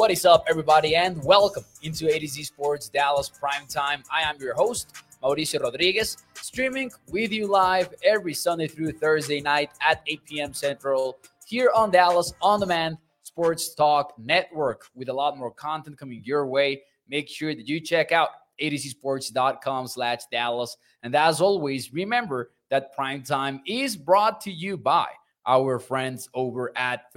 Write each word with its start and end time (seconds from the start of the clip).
What 0.00 0.10
is 0.10 0.24
up, 0.24 0.46
everybody, 0.48 0.96
and 0.96 1.22
welcome 1.24 1.62
into 1.82 2.08
A 2.10 2.18
to 2.18 2.26
Z 2.26 2.44
Sports 2.44 2.88
Dallas 2.88 3.28
Prime 3.28 3.66
Time. 3.66 4.02
I 4.10 4.22
am 4.22 4.40
your 4.40 4.54
host, 4.54 4.94
Mauricio 5.22 5.60
Rodriguez, 5.60 6.16
streaming 6.32 6.90
with 7.10 7.32
you 7.32 7.46
live 7.46 7.92
every 8.02 8.32
Sunday 8.32 8.66
through 8.66 8.92
Thursday 8.92 9.42
night 9.42 9.72
at 9.86 10.00
8 10.06 10.24
p.m. 10.24 10.54
Central 10.54 11.18
here 11.46 11.70
on 11.74 11.90
Dallas 11.90 12.32
On 12.40 12.58
Demand 12.58 12.96
Sports 13.24 13.74
Talk 13.74 14.14
Network 14.18 14.86
with 14.94 15.10
a 15.10 15.12
lot 15.12 15.36
more 15.36 15.50
content 15.50 15.98
coming 15.98 16.22
your 16.24 16.46
way. 16.46 16.80
Make 17.06 17.28
sure 17.28 17.54
that 17.54 17.68
you 17.68 17.78
check 17.78 18.10
out 18.10 18.30
atozsports.com 18.58 19.86
slash 19.86 20.20
Dallas. 20.32 20.78
And 21.02 21.14
as 21.14 21.42
always, 21.42 21.92
remember 21.92 22.52
that 22.70 22.94
Prime 22.94 23.22
Time 23.22 23.60
is 23.66 23.98
brought 23.98 24.40
to 24.40 24.50
you 24.50 24.78
by 24.78 25.08
our 25.46 25.78
friends 25.78 26.26
over 26.32 26.72
at 26.74 27.12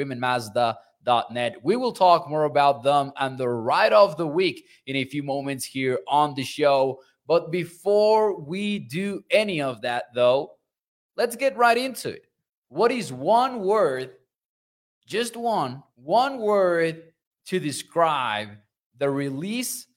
FreemanMazda.net. 1.03 1.57
We 1.63 1.75
will 1.75 1.91
talk 1.91 2.29
more 2.29 2.45
about 2.45 2.83
them 2.83 3.11
and 3.17 3.37
the 3.37 3.49
ride 3.49 3.93
of 3.93 4.17
the 4.17 4.27
week 4.27 4.67
in 4.87 4.95
a 4.97 5.05
few 5.05 5.23
moments 5.23 5.65
here 5.65 5.99
on 6.07 6.33
the 6.33 6.43
show. 6.43 6.99
But 7.27 7.51
before 7.51 8.39
we 8.39 8.79
do 8.79 9.23
any 9.31 9.61
of 9.61 9.81
that, 9.81 10.05
though, 10.13 10.53
let's 11.15 11.35
get 11.35 11.57
right 11.57 11.77
into 11.77 12.09
it. 12.09 12.25
What 12.69 12.91
is 12.91 13.13
one 13.13 13.61
word, 13.61 14.11
just 15.05 15.37
one, 15.37 15.83
one 15.95 16.39
word 16.39 17.03
to 17.45 17.59
describe 17.59 18.49
the 18.97 19.09
release 19.09 19.88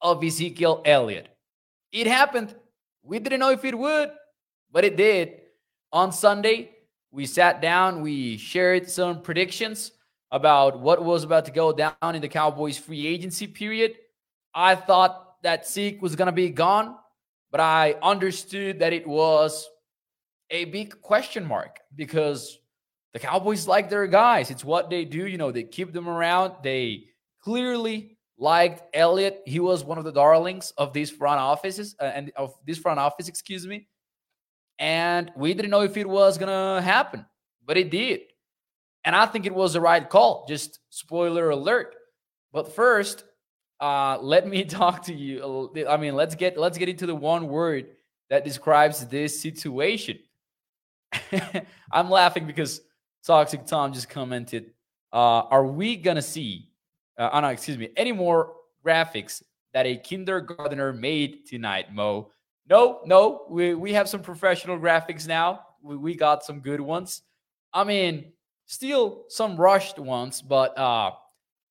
of 0.00 0.24
Ezekiel 0.24 0.82
Elliott? 0.84 1.28
It 1.90 2.06
happened. 2.06 2.54
We 3.02 3.18
didn't 3.18 3.40
know 3.40 3.50
if 3.50 3.64
it 3.64 3.76
would, 3.76 4.12
but 4.70 4.84
it 4.84 4.96
did. 4.96 5.40
On 5.92 6.10
Sunday, 6.10 6.70
we 7.10 7.26
sat 7.26 7.60
down, 7.60 8.00
we 8.00 8.38
shared 8.38 8.88
some 8.88 9.20
predictions 9.20 9.92
about 10.32 10.80
what 10.80 11.04
was 11.04 11.24
about 11.24 11.44
to 11.44 11.52
go 11.52 11.72
down 11.72 12.14
in 12.14 12.22
the 12.22 12.28
Cowboys 12.28 12.78
free 12.78 13.06
agency 13.06 13.46
period. 13.46 13.94
I 14.54 14.74
thought 14.74 15.42
that 15.42 15.68
Zeke 15.68 16.00
was 16.00 16.16
going 16.16 16.26
to 16.26 16.32
be 16.32 16.48
gone, 16.48 16.96
but 17.50 17.60
I 17.60 17.96
understood 18.02 18.80
that 18.80 18.94
it 18.94 19.06
was 19.06 19.68
a 20.50 20.64
big 20.64 21.00
question 21.02 21.44
mark 21.44 21.80
because 21.94 22.58
the 23.12 23.18
Cowboys 23.18 23.68
like 23.68 23.90
their 23.90 24.06
guys. 24.06 24.50
It's 24.50 24.64
what 24.64 24.88
they 24.88 25.04
do. 25.04 25.26
You 25.26 25.36
know, 25.36 25.52
they 25.52 25.64
keep 25.64 25.92
them 25.92 26.08
around. 26.08 26.54
They 26.62 27.08
clearly 27.42 28.16
liked 28.38 28.82
Elliott. 28.94 29.42
He 29.44 29.60
was 29.60 29.84
one 29.84 29.98
of 29.98 30.04
the 30.04 30.12
darlings 30.12 30.72
of 30.78 30.94
these 30.94 31.10
front 31.10 31.40
offices 31.40 31.94
uh, 32.00 32.04
and 32.04 32.32
of 32.36 32.54
this 32.66 32.78
front 32.78 32.98
office, 32.98 33.28
excuse 33.28 33.66
me. 33.66 33.86
And 34.78 35.30
we 35.36 35.52
didn't 35.52 35.70
know 35.70 35.82
if 35.82 35.98
it 35.98 36.08
was 36.08 36.38
gonna 36.38 36.80
happen, 36.80 37.26
but 37.66 37.76
it 37.76 37.90
did. 37.90 38.22
And 39.04 39.16
I 39.16 39.26
think 39.26 39.46
it 39.46 39.54
was 39.54 39.72
the 39.72 39.80
right 39.80 40.08
call. 40.08 40.46
Just 40.48 40.78
spoiler 40.90 41.50
alert. 41.50 41.94
But 42.52 42.74
first, 42.74 43.24
uh, 43.80 44.18
let 44.22 44.46
me 44.46 44.64
talk 44.64 45.04
to 45.04 45.14
you. 45.14 45.70
I 45.88 45.96
mean, 45.96 46.14
let's 46.14 46.34
get 46.34 46.56
let's 46.56 46.78
get 46.78 46.88
into 46.88 47.06
the 47.06 47.14
one 47.14 47.48
word 47.48 47.86
that 48.30 48.44
describes 48.44 49.06
this 49.06 49.40
situation. 49.40 50.18
I'm 51.92 52.08
laughing 52.08 52.46
because 52.46 52.80
Toxic 53.26 53.66
Tom 53.66 53.92
just 53.92 54.08
commented, 54.08 54.72
uh, 55.12 55.42
"Are 55.50 55.66
we 55.66 55.96
gonna 55.96 56.22
see? 56.22 56.70
Uh, 57.18 57.30
oh 57.32 57.40
no, 57.40 57.48
excuse 57.48 57.76
me. 57.76 57.90
Any 57.96 58.12
more 58.12 58.54
graphics 58.84 59.42
that 59.74 59.86
a 59.86 59.96
kindergartner 59.96 60.92
made 60.92 61.46
tonight, 61.46 61.92
Mo?" 61.92 62.30
No, 62.68 63.00
no, 63.04 63.44
we, 63.50 63.74
we 63.74 63.92
have 63.92 64.08
some 64.08 64.22
professional 64.22 64.78
graphics 64.78 65.26
now. 65.26 65.60
We, 65.82 65.96
we 65.96 66.14
got 66.14 66.44
some 66.44 66.60
good 66.60 66.80
ones. 66.80 67.22
I 67.74 67.84
mean, 67.84 68.32
still 68.66 69.24
some 69.28 69.56
rushed 69.56 69.98
ones, 69.98 70.42
but 70.42 70.76
uh, 70.78 71.12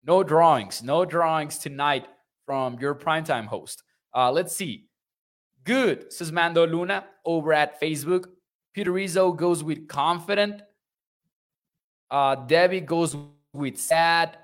no 0.03 0.23
drawings, 0.23 0.83
no 0.83 1.05
drawings 1.05 1.57
tonight 1.57 2.07
from 2.45 2.79
your 2.79 2.95
primetime 2.95 3.45
host. 3.45 3.83
Uh, 4.15 4.31
let's 4.31 4.55
see. 4.55 4.85
Good, 5.63 6.11
says 6.11 6.31
Mando 6.31 6.65
Luna 6.65 7.05
over 7.25 7.53
at 7.53 7.79
Facebook. 7.79 8.25
Peter 8.73 8.91
Rizzo 8.91 9.31
goes 9.31 9.63
with 9.63 9.87
confident. 9.87 10.61
Uh, 12.09 12.35
Debbie 12.35 12.81
goes 12.81 13.15
with 13.53 13.77
sad. 13.77 14.37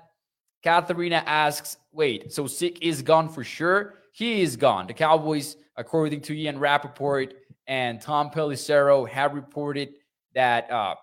Katharina 0.62 1.22
asks, 1.26 1.76
wait, 1.92 2.32
so 2.32 2.46
Zeke 2.46 2.78
is 2.82 3.02
gone 3.02 3.28
for 3.28 3.44
sure? 3.44 3.94
He 4.12 4.42
is 4.42 4.56
gone. 4.56 4.86
The 4.86 4.94
Cowboys 4.94 5.56
according 5.78 6.20
to 6.20 6.36
Ian 6.36 6.58
Rapoport 6.58 7.34
and 7.66 8.00
Tom 8.00 8.30
Pelissero, 8.30 9.08
have 9.08 9.32
reported 9.32 9.94
that 10.34 10.70
uh, 10.70 10.96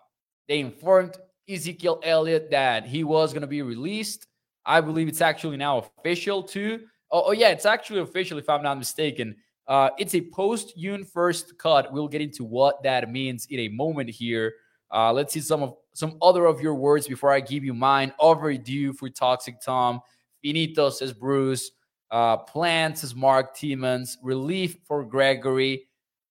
they 0.47 0.59
informed 0.59 1.17
Ezekiel 1.50 2.00
Elliott 2.03 2.50
that 2.51 2.85
he 2.85 3.03
was 3.03 3.33
going 3.33 3.41
to 3.41 3.47
be 3.47 3.61
released. 3.61 4.28
I 4.66 4.81
believe 4.81 5.07
it's 5.07 5.22
actually 5.22 5.57
now 5.57 5.89
official 6.00 6.44
too. 6.44 6.85
Oh, 7.11 7.25
oh 7.28 7.31
yeah, 7.31 7.50
it's 7.50 7.66
actually 7.66 8.00
official 8.00 8.38
if 8.38 8.50
I'm 8.50 8.63
not 8.63 8.78
mistaken. 8.78 9.35
Uh, 9.67 9.89
it's 9.97 10.16
a 10.16 10.22
post 10.22 10.78
June 10.78 11.03
first 11.03 11.57
cut. 11.57 11.91
We'll 11.91 12.07
get 12.07 12.22
into 12.22 12.44
what 12.44 12.84
that 12.84 13.11
means 13.11 13.47
in 13.50 13.59
a 13.61 13.67
moment 13.69 14.09
here. 14.09 14.53
Uh, 14.91 15.11
let's 15.11 15.34
see 15.34 15.41
some 15.41 15.63
of 15.63 15.75
some 15.94 16.17
other 16.22 16.45
of 16.45 16.61
your 16.61 16.75
words 16.75 17.07
before 17.07 17.31
I 17.31 17.39
give 17.39 17.63
you 17.63 17.73
mine. 17.73 18.13
Overdue 18.19 18.94
for 18.94 19.09
Toxic 19.09 19.59
Tom. 19.61 20.01
Finito 20.41 20.89
says 20.89 21.13
Bruce. 21.13 21.72
Uh, 22.11 22.38
plants 22.38 23.03
is 23.03 23.16
Mark 23.16 23.55
Timmons. 23.55 24.17
Relief 24.22 24.78
for 24.85 25.03
Gregory. 25.03 25.88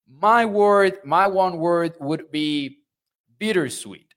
My 0.09 0.45
word, 0.45 0.99
my 1.05 1.27
one 1.27 1.57
word 1.57 1.95
would 1.99 2.31
be 2.31 2.79
bittersweet. 3.39 4.14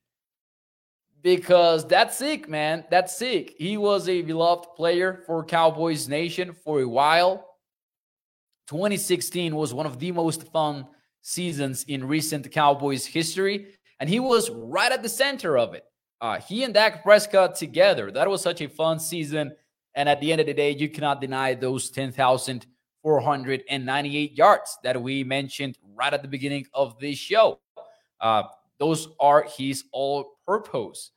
Because 1.22 1.88
that's 1.88 2.20
Zeke, 2.20 2.48
man. 2.48 2.86
That's 2.90 3.18
Zeke. 3.18 3.56
He 3.58 3.78
was 3.78 4.08
a 4.08 4.22
beloved 4.22 4.76
player 4.76 5.24
for 5.26 5.44
Cowboys 5.44 6.08
Nation 6.08 6.54
for 6.54 6.82
a 6.82 6.88
while. 6.88 7.44
2016 8.68 9.56
was 9.56 9.74
one 9.74 9.86
of 9.86 10.00
the 10.00 10.12
most 10.12 10.44
fun 10.52 10.86
seasons 11.22 11.84
in 11.86 12.08
recent 12.08 12.50
Cowboys 12.52 13.06
history, 13.06 13.74
and 14.00 14.10
he 14.10 14.20
was 14.20 14.50
right 14.50 14.92
at 14.92 15.02
the 15.02 15.10
center 15.10 15.58
of 15.58 15.74
it. 15.74 15.84
Uh, 16.22 16.40
he 16.40 16.64
and 16.64 16.74
Dak 16.74 17.04
Prescott 17.04 17.56
together. 17.56 18.12
That 18.12 18.30
was 18.30 18.42
such 18.42 18.62
a 18.62 18.70
fun 18.70 19.00
season 19.00 19.54
and 19.98 20.08
at 20.08 20.22
the 20.22 20.32
end 20.32 20.40
of 20.40 20.46
the 20.46 20.54
day, 20.54 20.72
you 20.72 20.88
cannot 20.90 21.20
deny 21.20 21.56
those 21.56 21.90
10,498 21.90 24.38
yards 24.38 24.78
that 24.84 25.02
we 25.02 25.24
mentioned 25.24 25.80
right 25.96 26.14
at 26.14 26.22
the 26.22 26.28
beginning 26.28 26.68
of 26.72 27.00
this 27.00 27.18
show. 27.18 27.60
Uh, 28.22 28.44
those 28.80 29.08
are 29.20 29.46
his 29.58 29.86
all 29.92 30.38
purpose 30.46 31.12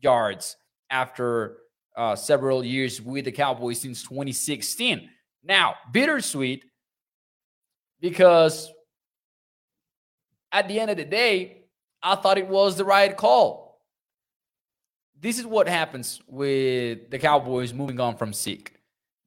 yards 0.00 0.56
after 0.90 1.58
uh, 1.96 2.14
several 2.14 2.64
years 2.64 3.00
with 3.00 3.24
the 3.24 3.32
Cowboys 3.32 3.80
since 3.80 4.02
2016. 4.02 5.08
Now, 5.42 5.74
bittersweet 5.92 6.64
because 8.00 8.70
at 10.52 10.68
the 10.68 10.78
end 10.78 10.90
of 10.90 10.96
the 10.96 11.04
day, 11.04 11.64
I 12.02 12.14
thought 12.14 12.38
it 12.38 12.46
was 12.46 12.76
the 12.76 12.84
right 12.84 13.16
call 13.16 13.66
this 15.20 15.38
is 15.38 15.46
what 15.46 15.68
happens 15.68 16.20
with 16.26 17.10
the 17.10 17.18
Cowboys 17.18 17.72
moving 17.72 18.00
on 18.00 18.16
from 18.16 18.32
Zeke. 18.32 18.72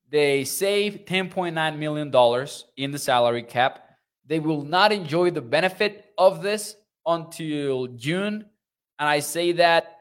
They 0.10 0.44
save 0.44 1.06
$10.9 1.06 1.78
million 1.78 2.48
in 2.78 2.92
the 2.92 3.00
salary 3.00 3.44
cap. 3.44 3.86
They 4.26 4.40
will 4.40 4.64
not 4.64 4.92
enjoy 4.92 5.32
the 5.32 5.42
benefit 5.42 6.06
of 6.18 6.42
this 6.42 6.76
until 7.06 7.88
June. 7.88 8.46
And 9.00 9.10
I 9.10 9.20
say 9.20 9.54
that 9.54 9.98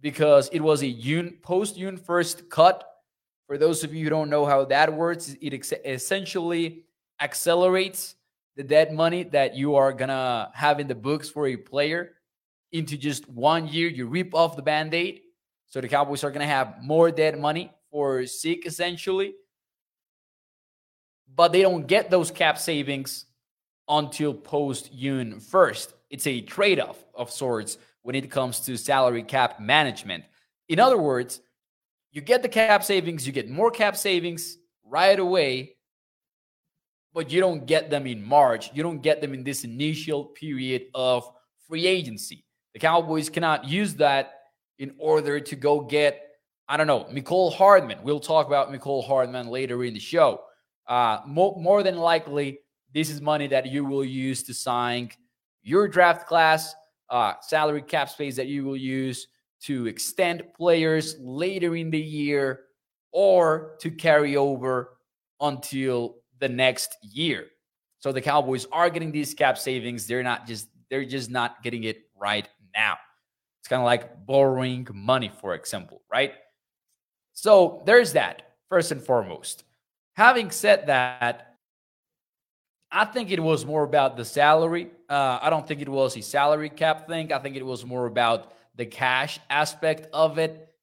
because 0.00 0.48
it 0.50 0.60
was 0.60 0.82
a 0.82 0.92
June 0.92 1.38
post 1.42 1.76
June 1.76 1.96
first 1.96 2.48
cut. 2.50 2.84
For 3.46 3.58
those 3.58 3.84
of 3.84 3.94
you 3.94 4.04
who 4.04 4.10
don't 4.10 4.30
know 4.30 4.46
how 4.46 4.64
that 4.66 4.92
works, 4.92 5.36
it 5.40 5.54
ex- 5.54 5.72
essentially 5.84 6.84
accelerates 7.20 8.16
the 8.56 8.62
dead 8.62 8.92
money 8.92 9.24
that 9.24 9.54
you 9.54 9.74
are 9.74 9.92
gonna 9.92 10.50
have 10.54 10.80
in 10.80 10.86
the 10.86 10.94
books 10.94 11.28
for 11.28 11.46
a 11.46 11.56
player 11.56 12.12
into 12.72 12.96
just 12.96 13.28
one 13.28 13.68
year. 13.68 13.88
You 13.88 14.06
rip 14.06 14.34
off 14.34 14.56
the 14.56 14.62
band 14.62 14.94
aid 14.94 15.20
so 15.66 15.80
the 15.80 15.88
Cowboys 15.88 16.22
are 16.22 16.30
going 16.30 16.40
to 16.40 16.46
have 16.46 16.82
more 16.82 17.10
dead 17.10 17.36
money 17.36 17.72
for 17.90 18.24
Zeke 18.26 18.64
essentially. 18.66 19.34
but 21.34 21.52
they 21.52 21.62
don't 21.62 21.86
get 21.88 22.10
those 22.10 22.30
cap 22.30 22.58
savings 22.58 23.26
until 23.88 24.32
post 24.32 24.96
June 24.96 25.40
1st. 25.40 25.93
It's 26.10 26.26
a 26.26 26.40
trade 26.40 26.80
off 26.80 27.04
of 27.14 27.30
sorts 27.30 27.78
when 28.02 28.14
it 28.14 28.30
comes 28.30 28.60
to 28.60 28.76
salary 28.76 29.22
cap 29.22 29.60
management. 29.60 30.24
In 30.68 30.78
other 30.78 30.98
words, 30.98 31.40
you 32.12 32.20
get 32.20 32.42
the 32.42 32.48
cap 32.48 32.84
savings, 32.84 33.26
you 33.26 33.32
get 33.32 33.50
more 33.50 33.70
cap 33.70 33.96
savings 33.96 34.56
right 34.84 35.18
away, 35.18 35.76
but 37.12 37.30
you 37.30 37.40
don't 37.40 37.66
get 37.66 37.90
them 37.90 38.06
in 38.06 38.22
March. 38.22 38.70
You 38.74 38.82
don't 38.82 39.02
get 39.02 39.20
them 39.20 39.34
in 39.34 39.42
this 39.42 39.64
initial 39.64 40.26
period 40.26 40.86
of 40.94 41.28
free 41.66 41.86
agency. 41.86 42.44
The 42.72 42.80
Cowboys 42.80 43.28
cannot 43.28 43.64
use 43.64 43.94
that 43.94 44.34
in 44.78 44.94
order 44.98 45.40
to 45.40 45.56
go 45.56 45.80
get, 45.80 46.20
I 46.68 46.76
don't 46.76 46.86
know, 46.86 47.04
Mecole 47.12 47.54
Hardman. 47.54 47.98
We'll 48.02 48.20
talk 48.20 48.46
about 48.46 48.72
Mecole 48.72 49.06
Hardman 49.06 49.46
later 49.46 49.84
in 49.84 49.94
the 49.94 50.00
show. 50.00 50.42
Uh, 50.86 51.20
more 51.26 51.82
than 51.82 51.96
likely, 51.96 52.58
this 52.92 53.10
is 53.10 53.20
money 53.20 53.46
that 53.48 53.66
you 53.66 53.84
will 53.84 54.04
use 54.04 54.42
to 54.44 54.54
sign 54.54 55.10
your 55.64 55.88
draft 55.88 56.28
class, 56.28 56.74
uh, 57.10 57.34
salary 57.40 57.82
cap 57.82 58.08
space 58.08 58.36
that 58.36 58.46
you 58.46 58.64
will 58.64 58.76
use 58.76 59.26
to 59.62 59.86
extend 59.86 60.44
players 60.56 61.16
later 61.18 61.74
in 61.74 61.90
the 61.90 61.98
year 61.98 62.60
or 63.12 63.76
to 63.80 63.90
carry 63.90 64.36
over 64.36 64.98
until 65.40 66.16
the 66.38 66.48
next 66.48 66.96
year. 67.02 67.46
So 67.98 68.12
the 68.12 68.20
Cowboys 68.20 68.66
are 68.70 68.90
getting 68.90 69.10
these 69.10 69.32
cap 69.32 69.56
savings. 69.56 70.06
They're 70.06 70.22
not 70.22 70.46
just 70.46 70.68
they're 70.90 71.04
just 71.04 71.30
not 71.30 71.62
getting 71.62 71.84
it 71.84 72.02
right 72.14 72.48
now. 72.76 72.98
It's 73.60 73.68
kind 73.68 73.80
of 73.80 73.86
like 73.86 74.26
borrowing 74.26 74.86
money, 74.92 75.32
for 75.40 75.54
example, 75.54 76.02
right? 76.12 76.34
So 77.32 77.82
there's 77.86 78.12
that, 78.12 78.42
first 78.68 78.92
and 78.92 79.02
foremost. 79.02 79.64
Having 80.16 80.50
said 80.50 80.86
that, 80.88 81.56
I 82.92 83.06
think 83.06 83.30
it 83.30 83.42
was 83.42 83.64
more 83.64 83.82
about 83.82 84.16
the 84.16 84.24
salary. 84.24 84.90
Uh, 85.14 85.38
I 85.40 85.48
don't 85.48 85.64
think 85.64 85.80
it 85.80 85.88
was 85.88 86.16
a 86.16 86.22
salary 86.22 86.68
cap 86.68 87.06
thing. 87.06 87.32
I 87.32 87.38
think 87.38 87.54
it 87.54 87.64
was 87.64 87.86
more 87.86 88.06
about 88.06 88.52
the 88.74 88.84
cash 88.84 89.38
aspect 89.48 90.08
of 90.12 90.38
it. 90.38 90.74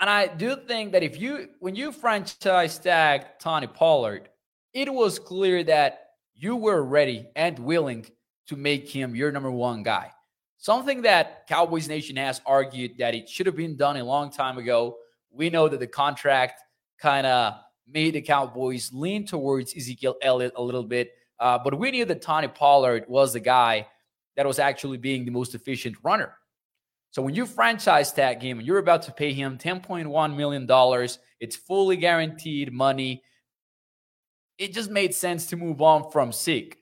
And 0.00 0.10
I 0.10 0.26
do 0.26 0.56
think 0.56 0.90
that 0.90 1.04
if 1.04 1.20
you, 1.20 1.50
when 1.60 1.76
you 1.76 1.92
franchise 1.92 2.80
tag 2.80 3.26
Tony 3.38 3.68
Pollard, 3.68 4.28
it 4.72 4.92
was 4.92 5.20
clear 5.20 5.62
that 5.62 6.14
you 6.34 6.56
were 6.56 6.82
ready 6.82 7.28
and 7.36 7.56
willing 7.60 8.06
to 8.48 8.56
make 8.56 8.88
him 8.88 9.14
your 9.14 9.30
number 9.30 9.52
one 9.52 9.84
guy. 9.84 10.10
Something 10.58 11.02
that 11.02 11.46
Cowboys 11.46 11.86
Nation 11.86 12.16
has 12.16 12.40
argued 12.44 12.98
that 12.98 13.14
it 13.14 13.28
should 13.28 13.46
have 13.46 13.54
been 13.54 13.76
done 13.76 13.98
a 13.98 14.04
long 14.04 14.32
time 14.32 14.58
ago. 14.58 14.96
We 15.30 15.48
know 15.48 15.68
that 15.68 15.78
the 15.78 15.86
contract 15.86 16.60
kind 16.98 17.24
of 17.24 17.54
made 17.86 18.14
the 18.14 18.20
Cowboys 18.20 18.90
lean 18.92 19.24
towards 19.24 19.76
Ezekiel 19.76 20.16
Elliott 20.22 20.54
a 20.56 20.62
little 20.62 20.82
bit, 20.82 21.12
uh, 21.44 21.58
but 21.58 21.78
we 21.78 21.90
knew 21.90 22.06
that 22.06 22.22
Tony 22.22 22.48
Pollard 22.48 23.04
was 23.06 23.34
the 23.34 23.40
guy 23.40 23.86
that 24.34 24.46
was 24.46 24.58
actually 24.58 24.96
being 24.96 25.26
the 25.26 25.30
most 25.30 25.54
efficient 25.54 25.94
runner. 26.02 26.32
So 27.10 27.20
when 27.20 27.34
you 27.34 27.44
franchise 27.44 28.10
tag 28.12 28.42
him, 28.42 28.60
and 28.60 28.66
you're 28.66 28.78
about 28.78 29.02
to 29.02 29.12
pay 29.12 29.34
him 29.34 29.58
$10.1 29.58 30.36
million. 30.36 31.08
It's 31.40 31.54
fully 31.54 31.98
guaranteed 31.98 32.72
money. 32.72 33.22
It 34.56 34.72
just 34.72 34.90
made 34.90 35.14
sense 35.14 35.44
to 35.48 35.58
move 35.58 35.82
on 35.82 36.10
from 36.10 36.32
Zeke. 36.32 36.78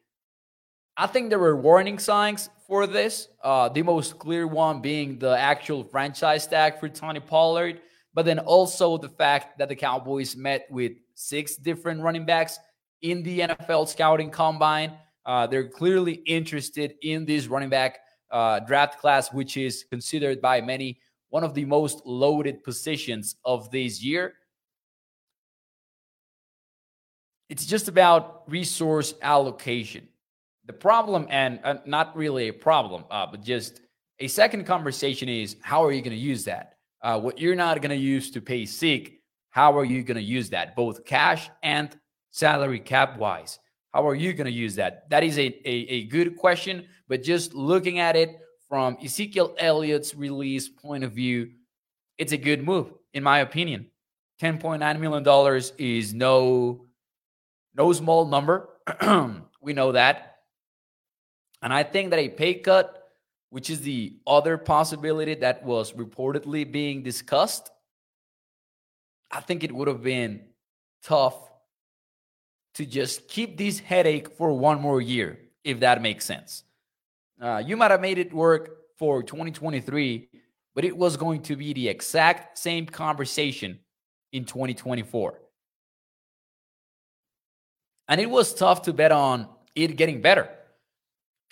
I 0.96 1.08
think 1.08 1.30
there 1.30 1.40
were 1.40 1.56
warning 1.56 1.98
signs 1.98 2.48
for 2.68 2.86
this. 2.86 3.28
Uh, 3.42 3.68
the 3.68 3.82
most 3.82 4.20
clear 4.20 4.46
one 4.46 4.80
being 4.80 5.18
the 5.18 5.36
actual 5.36 5.82
franchise 5.82 6.46
tag 6.46 6.78
for 6.78 6.88
Tony 6.88 7.18
Pollard, 7.18 7.80
but 8.14 8.26
then 8.26 8.38
also 8.38 8.96
the 8.96 9.08
fact 9.08 9.58
that 9.58 9.68
the 9.68 9.74
Cowboys 9.74 10.36
met 10.36 10.68
with 10.70 10.92
six 11.14 11.56
different 11.56 12.00
running 12.00 12.24
backs 12.24 12.60
in 13.02 13.22
the 13.22 13.40
NFL 13.40 13.88
scouting 13.88 14.30
combine. 14.30 14.92
Uh, 15.26 15.46
they're 15.46 15.68
clearly 15.68 16.14
interested 16.26 16.94
in 17.02 17.24
this 17.24 17.46
running 17.46 17.68
back 17.68 17.98
uh, 18.30 18.60
draft 18.60 18.98
class, 19.00 19.32
which 19.32 19.56
is 19.56 19.84
considered 19.90 20.40
by 20.40 20.60
many 20.60 20.98
one 21.28 21.44
of 21.44 21.54
the 21.54 21.64
most 21.64 22.04
loaded 22.04 22.62
positions 22.62 23.36
of 23.44 23.70
this 23.70 24.02
year. 24.02 24.34
It's 27.48 27.66
just 27.66 27.88
about 27.88 28.50
resource 28.50 29.14
allocation. 29.22 30.08
The 30.66 30.72
problem, 30.72 31.26
and 31.28 31.60
uh, 31.64 31.78
not 31.84 32.16
really 32.16 32.48
a 32.48 32.52
problem, 32.52 33.04
uh, 33.10 33.26
but 33.26 33.42
just 33.42 33.80
a 34.20 34.28
second 34.28 34.64
conversation 34.64 35.28
is 35.28 35.56
how 35.62 35.84
are 35.84 35.92
you 35.92 36.00
going 36.00 36.16
to 36.16 36.22
use 36.22 36.44
that? 36.44 36.76
Uh, 37.02 37.20
what 37.20 37.38
you're 37.38 37.56
not 37.56 37.80
going 37.82 37.90
to 37.90 37.96
use 37.96 38.30
to 38.30 38.40
pay 38.40 38.64
Zeke, 38.64 39.20
how 39.50 39.76
are 39.76 39.84
you 39.84 40.02
going 40.02 40.16
to 40.16 40.22
use 40.22 40.48
that, 40.50 40.76
both 40.76 41.04
cash 41.04 41.50
and 41.62 41.96
salary 42.32 42.80
cap 42.80 43.16
wise? 43.16 43.60
How 43.92 44.08
are 44.08 44.14
you 44.14 44.32
going 44.32 44.46
to 44.46 44.52
use 44.52 44.74
that? 44.76 45.08
That 45.10 45.22
is 45.22 45.38
a, 45.38 45.46
a, 45.68 45.70
a 45.70 46.04
good 46.04 46.36
question, 46.36 46.88
but 47.08 47.22
just 47.22 47.54
looking 47.54 48.00
at 48.00 48.16
it 48.16 48.40
from 48.68 48.96
Ezekiel 49.04 49.54
Elliott's 49.58 50.14
release 50.14 50.68
point 50.68 51.04
of 51.04 51.12
view, 51.12 51.50
it's 52.18 52.32
a 52.32 52.38
good 52.38 52.64
move, 52.64 52.92
in 53.12 53.22
my 53.22 53.40
opinion. 53.40 53.86
$10.9 54.40 54.98
million 54.98 55.62
is 55.78 56.14
no, 56.14 56.86
no 57.74 57.92
small 57.92 58.24
number. 58.24 58.70
we 59.60 59.74
know 59.74 59.92
that. 59.92 60.36
And 61.60 61.72
I 61.72 61.82
think 61.82 62.10
that 62.10 62.18
a 62.18 62.30
pay 62.30 62.54
cut, 62.54 63.10
which 63.50 63.68
is 63.68 63.82
the 63.82 64.16
other 64.26 64.56
possibility 64.56 65.34
that 65.34 65.62
was 65.64 65.92
reportedly 65.92 66.70
being 66.70 67.02
discussed, 67.02 67.70
I 69.30 69.40
think 69.40 69.62
it 69.62 69.70
would 69.70 69.86
have 69.86 70.02
been 70.02 70.44
tough 71.04 71.51
to 72.74 72.86
just 72.86 73.28
keep 73.28 73.56
this 73.56 73.78
headache 73.78 74.36
for 74.36 74.52
one 74.52 74.80
more 74.80 75.00
year, 75.00 75.38
if 75.64 75.80
that 75.80 76.02
makes 76.02 76.24
sense. 76.24 76.64
Uh, 77.40 77.62
you 77.64 77.76
might 77.76 77.90
have 77.90 78.00
made 78.00 78.18
it 78.18 78.32
work 78.32 78.78
for 78.98 79.22
2023, 79.22 80.28
but 80.74 80.84
it 80.84 80.96
was 80.96 81.16
going 81.16 81.42
to 81.42 81.56
be 81.56 81.72
the 81.72 81.88
exact 81.88 82.56
same 82.56 82.86
conversation 82.86 83.78
in 84.32 84.44
2024. 84.44 85.38
And 88.08 88.20
it 88.20 88.30
was 88.30 88.54
tough 88.54 88.82
to 88.82 88.92
bet 88.92 89.12
on 89.12 89.48
it 89.74 89.96
getting 89.96 90.20
better 90.20 90.48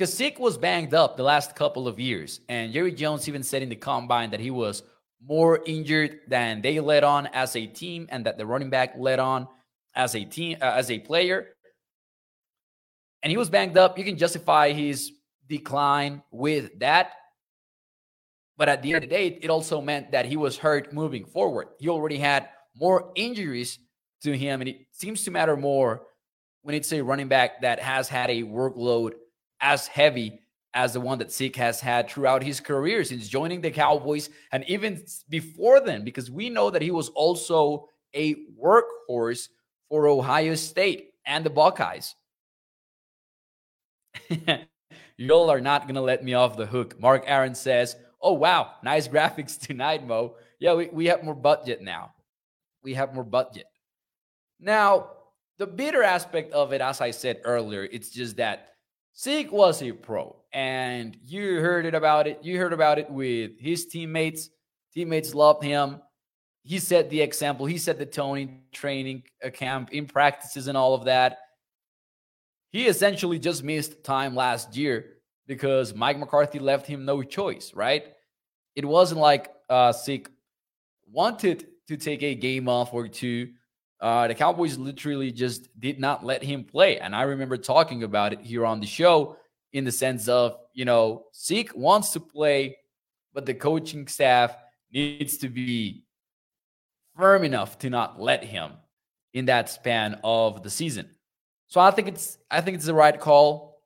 Zeke 0.07 0.39
was 0.39 0.57
banged 0.57 0.95
up 0.95 1.17
the 1.17 1.23
last 1.23 1.55
couple 1.55 1.87
of 1.87 2.01
years. 2.01 2.41
And 2.49 2.73
Jerry 2.73 2.93
Jones 2.93 3.29
even 3.29 3.43
said 3.43 3.63
in 3.63 3.69
the 3.69 3.77
combine 3.77 4.31
that 4.31 4.41
he 4.41 4.51
was 4.51 4.83
more 5.23 5.61
injured 5.67 6.21
than 6.27 6.63
they 6.63 6.81
led 6.81 7.05
on 7.05 7.27
as 7.29 7.55
a 7.57 7.67
team 7.67 8.07
and 8.11 8.25
that 8.25 8.39
the 8.39 8.47
running 8.47 8.71
back 8.71 8.95
led 8.97 9.19
on 9.19 9.47
as 9.95 10.15
a 10.15 10.25
team, 10.25 10.59
uh, 10.61 10.73
as 10.77 10.91
a 10.91 10.99
player. 10.99 11.49
And 13.23 13.31
he 13.31 13.37
was 13.37 13.51
banged 13.51 13.77
up. 13.77 13.99
You 13.99 14.05
can 14.05 14.17
justify 14.17 14.73
his 14.73 15.13
decline 15.49 16.23
with 16.31 16.79
that. 16.81 17.13
But 18.57 18.69
at 18.69 18.83
the 18.83 18.91
end 18.91 19.05
of 19.05 19.09
the 19.09 19.15
day, 19.15 19.39
it 19.41 19.51
also 19.51 19.81
meant 19.81 20.13
that 20.13 20.27
he 20.27 20.37
was 20.37 20.59
hurt 20.59 20.93
moving 20.93 21.25
forward. 21.25 21.69
He 21.79 21.89
already 21.89 22.19
had 22.19 22.49
more 22.77 23.13
injuries 23.15 23.79
to 24.23 24.37
him. 24.37 24.61
And 24.61 24.69
it 24.69 24.87
seems 24.93 25.25
to 25.25 25.31
matter 25.31 25.57
more 25.57 26.03
when 26.63 26.75
it's 26.75 26.93
a 26.93 27.01
running 27.01 27.29
back 27.29 27.63
that 27.63 27.81
has 27.81 28.09
had 28.09 28.31
a 28.31 28.43
workload 28.43 29.13
as 29.61 29.87
heavy 29.87 30.41
as 30.73 30.93
the 30.93 31.01
one 31.01 31.19
that 31.19 31.33
Zeke 31.33 31.57
has 31.57 31.81
had 31.81 32.09
throughout 32.09 32.43
his 32.43 32.61
career 32.61 33.03
since 33.03 33.29
joining 33.29 33.61
the 33.61 33.71
Cowboys 33.71 34.31
and 34.53 34.65
even 34.69 35.03
before 35.29 35.81
then, 35.81 36.05
because 36.05 36.31
we 36.31 36.49
know 36.49 36.71
that 36.71 36.83
he 36.83 36.91
was 36.91 37.09
also 37.11 37.89
a 38.15 38.37
workhorse 38.63 39.49
for 39.91 40.09
Ohio 40.09 40.55
State 40.55 41.11
and 41.27 41.45
the 41.45 41.51
Buckeyes. 41.51 42.15
Y'all 45.19 45.51
are 45.51 45.61
not 45.61 45.83
going 45.83 45.97
to 45.97 46.01
let 46.01 46.25
me 46.25 46.33
off 46.33 46.57
the 46.57 46.65
hook. 46.65 46.99
Mark 46.99 47.25
Aaron 47.27 47.55
says, 47.55 47.97
Oh, 48.23 48.33
wow, 48.35 48.73
nice 48.83 49.09
graphics 49.09 49.59
tonight, 49.67 50.07
Mo. 50.07 50.37
Yeah, 50.59 50.75
we, 50.75 50.89
we 50.89 51.07
have 51.07 51.25
more 51.25 51.35
budget 51.35 51.83
now. 51.83 52.13
We 52.83 52.95
have 52.95 53.15
more 53.15 53.25
budget. 53.25 53.67
Now, 54.59 55.11
the 55.59 55.67
bitter 55.67 56.03
aspect 56.03 56.53
of 56.53 56.73
it, 56.73 56.81
as 56.81 57.01
I 57.01 57.11
said 57.11 57.41
earlier, 57.45 57.85
it's 57.85 58.11
just 58.11 58.37
that 58.37 58.69
Zeke 59.19 59.53
was 59.53 59.83
a 59.83 59.93
pro, 59.93 60.37
and 60.53 61.17
you 61.23 61.61
heard 61.61 61.85
it 61.85 61.95
about 61.95 62.27
it. 62.27 62.41
You 62.43 62.59
heard 62.59 62.73
about 62.73 62.99
it 62.99 63.11
with 63.11 63.59
his 63.59 63.87
teammates. 63.87 64.51
Teammates 64.95 65.35
loved 65.35 65.63
him. 65.63 66.01
He 66.63 66.79
set 66.79 67.11
the 67.11 67.23
example. 67.23 67.67
He 67.67 67.79
set 67.79 67.99
the 67.99 68.07
tone 68.07 68.39
in 68.39 68.61
training 68.73 69.25
camp, 69.55 69.93
in 69.93 70.07
practices, 70.07 70.69
and 70.69 70.77
all 70.77 70.95
of 70.95 71.05
that. 71.05 71.39
He 72.71 72.87
essentially 72.87 73.39
just 73.39 73.65
missed 73.65 74.05
time 74.05 74.35
last 74.35 74.77
year 74.77 75.17
because 75.47 75.95
Mike 75.95 76.19
McCarthy 76.19 76.59
left 76.59 76.87
him 76.87 77.05
no 77.05 77.23
choice, 77.23 77.73
right? 77.75 78.05
It 78.77 78.85
wasn't 78.85 79.21
like 79.21 79.51
uh, 79.69 79.93
Zeke 79.93 80.29
wanted 81.11 81.67
to 81.89 81.97
take 81.97 82.23
a 82.23 82.35
game 82.35 82.69
off 82.69 82.93
or 82.95 83.09
two 83.09 83.51
uh, 84.01 84.29
the 84.29 84.35
Cowboys 84.35 84.79
literally 84.79 85.31
just 85.31 85.69
did 85.79 86.01
not 86.01 86.25
let 86.25 86.43
him 86.43 86.65
play. 86.65 86.99
And 86.99 87.15
I 87.15 87.23
remember 87.23 87.57
talking 87.57 88.03
about 88.03 88.33
it 88.33 88.41
here 88.41 88.65
on 88.65 88.81
the 88.81 88.87
show 88.87 89.37
in 89.73 89.85
the 89.85 89.93
sense 89.93 90.27
of, 90.27 90.57
you 90.73 90.85
know, 90.85 91.27
Zeke 91.37 91.77
wants 91.77 92.11
to 92.13 92.21
play, 92.21 92.79
but 93.35 93.45
the 93.45 93.55
coaching 93.55 94.07
staff 94.09 94.57
needs 94.91 95.37
to 95.39 95.49
be 95.49 96.05
firm 97.21 97.45
enough 97.45 97.79
to 97.79 97.91
not 97.91 98.19
let 98.19 98.43
him 98.43 98.73
in 99.35 99.45
that 99.45 99.69
span 99.69 100.19
of 100.25 100.63
the 100.63 100.71
season. 100.71 101.07
So 101.69 101.79
I 101.79 101.91
think 101.91 102.09
it's 102.09 102.39
I 102.51 102.63
think 102.63 102.77
it's 102.77 102.87
the 102.87 102.95
right 102.95 103.21
call. 103.21 103.83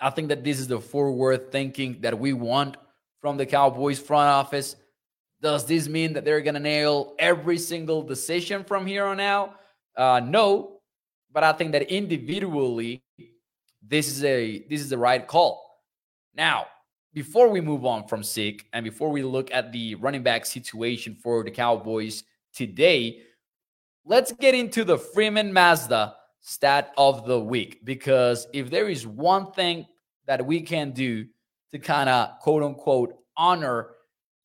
I 0.00 0.10
think 0.10 0.28
that 0.28 0.42
this 0.42 0.58
is 0.58 0.66
the 0.66 0.80
forward 0.80 1.52
thinking 1.52 2.00
that 2.00 2.18
we 2.18 2.32
want 2.32 2.76
from 3.22 3.36
the 3.36 3.46
Cowboys 3.46 4.00
front 4.00 4.28
office. 4.28 4.74
Does 5.40 5.64
this 5.64 5.88
mean 5.88 6.14
that 6.14 6.24
they're 6.24 6.42
to 6.42 6.60
nail 6.60 7.14
every 7.18 7.56
single 7.56 8.02
decision 8.02 8.64
from 8.64 8.84
here 8.84 9.04
on 9.04 9.20
out? 9.20 9.54
Uh, 9.96 10.20
no, 10.22 10.80
but 11.32 11.44
I 11.44 11.52
think 11.52 11.72
that 11.72 11.82
individually, 11.82 13.02
this 13.80 14.08
is 14.08 14.24
a 14.24 14.66
this 14.68 14.80
is 14.80 14.90
the 14.90 14.98
right 14.98 15.24
call. 15.26 15.62
Now, 16.34 16.66
before 17.16 17.48
we 17.48 17.62
move 17.62 17.86
on 17.86 18.06
from 18.06 18.22
Zeke 18.22 18.66
and 18.74 18.84
before 18.84 19.08
we 19.10 19.22
look 19.22 19.50
at 19.50 19.72
the 19.72 19.94
running 19.94 20.22
back 20.22 20.44
situation 20.44 21.14
for 21.14 21.42
the 21.42 21.50
Cowboys 21.50 22.24
today, 22.52 23.22
let's 24.04 24.32
get 24.32 24.54
into 24.54 24.84
the 24.84 24.98
Freeman 24.98 25.50
Mazda 25.50 26.14
stat 26.42 26.92
of 26.98 27.24
the 27.24 27.40
week 27.40 27.80
because 27.84 28.46
if 28.52 28.68
there 28.68 28.90
is 28.90 29.06
one 29.06 29.50
thing 29.52 29.86
that 30.26 30.44
we 30.44 30.60
can 30.60 30.90
do 30.90 31.24
to 31.70 31.78
kind 31.78 32.10
of 32.10 32.38
quote 32.40 32.62
unquote 32.62 33.16
honor 33.34 33.92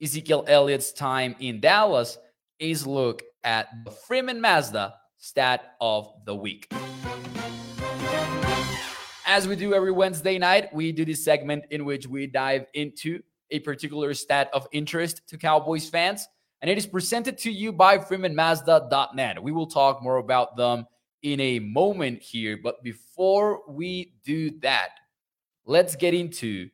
Ezekiel 0.01 0.45
Elliott's 0.47 0.93
time 0.93 1.35
in 1.41 1.59
Dallas 1.59 2.17
is 2.57 2.87
look 2.87 3.21
at 3.43 3.67
the 3.83 3.91
Freeman 3.91 4.39
Mazda 4.39 4.93
stat 5.17 5.75
of 5.81 6.09
the 6.23 6.33
week. 6.33 6.71
As 9.31 9.47
we 9.47 9.55
do 9.55 9.73
every 9.73 9.93
Wednesday 9.93 10.37
night, 10.37 10.73
we 10.73 10.91
do 10.91 11.05
this 11.05 11.23
segment 11.23 11.63
in 11.69 11.85
which 11.85 12.05
we 12.05 12.27
dive 12.27 12.65
into 12.73 13.21
a 13.49 13.59
particular 13.59 14.13
stat 14.13 14.49
of 14.51 14.67
interest 14.73 15.21
to 15.29 15.37
Cowboys 15.37 15.87
fans, 15.87 16.27
and 16.61 16.69
it 16.69 16.77
is 16.77 16.85
presented 16.85 17.37
to 17.37 17.49
you 17.49 17.71
by 17.71 17.97
FreemanMazda.net. 17.97 19.41
We 19.41 19.53
will 19.53 19.67
talk 19.67 20.03
more 20.03 20.17
about 20.17 20.57
them 20.57 20.85
in 21.23 21.39
a 21.39 21.59
moment 21.59 22.21
here, 22.21 22.59
but 22.61 22.83
before 22.83 23.61
we 23.69 24.15
do 24.25 24.59
that, 24.59 24.89
let's 25.65 25.95
get 25.95 26.13
into 26.13 26.69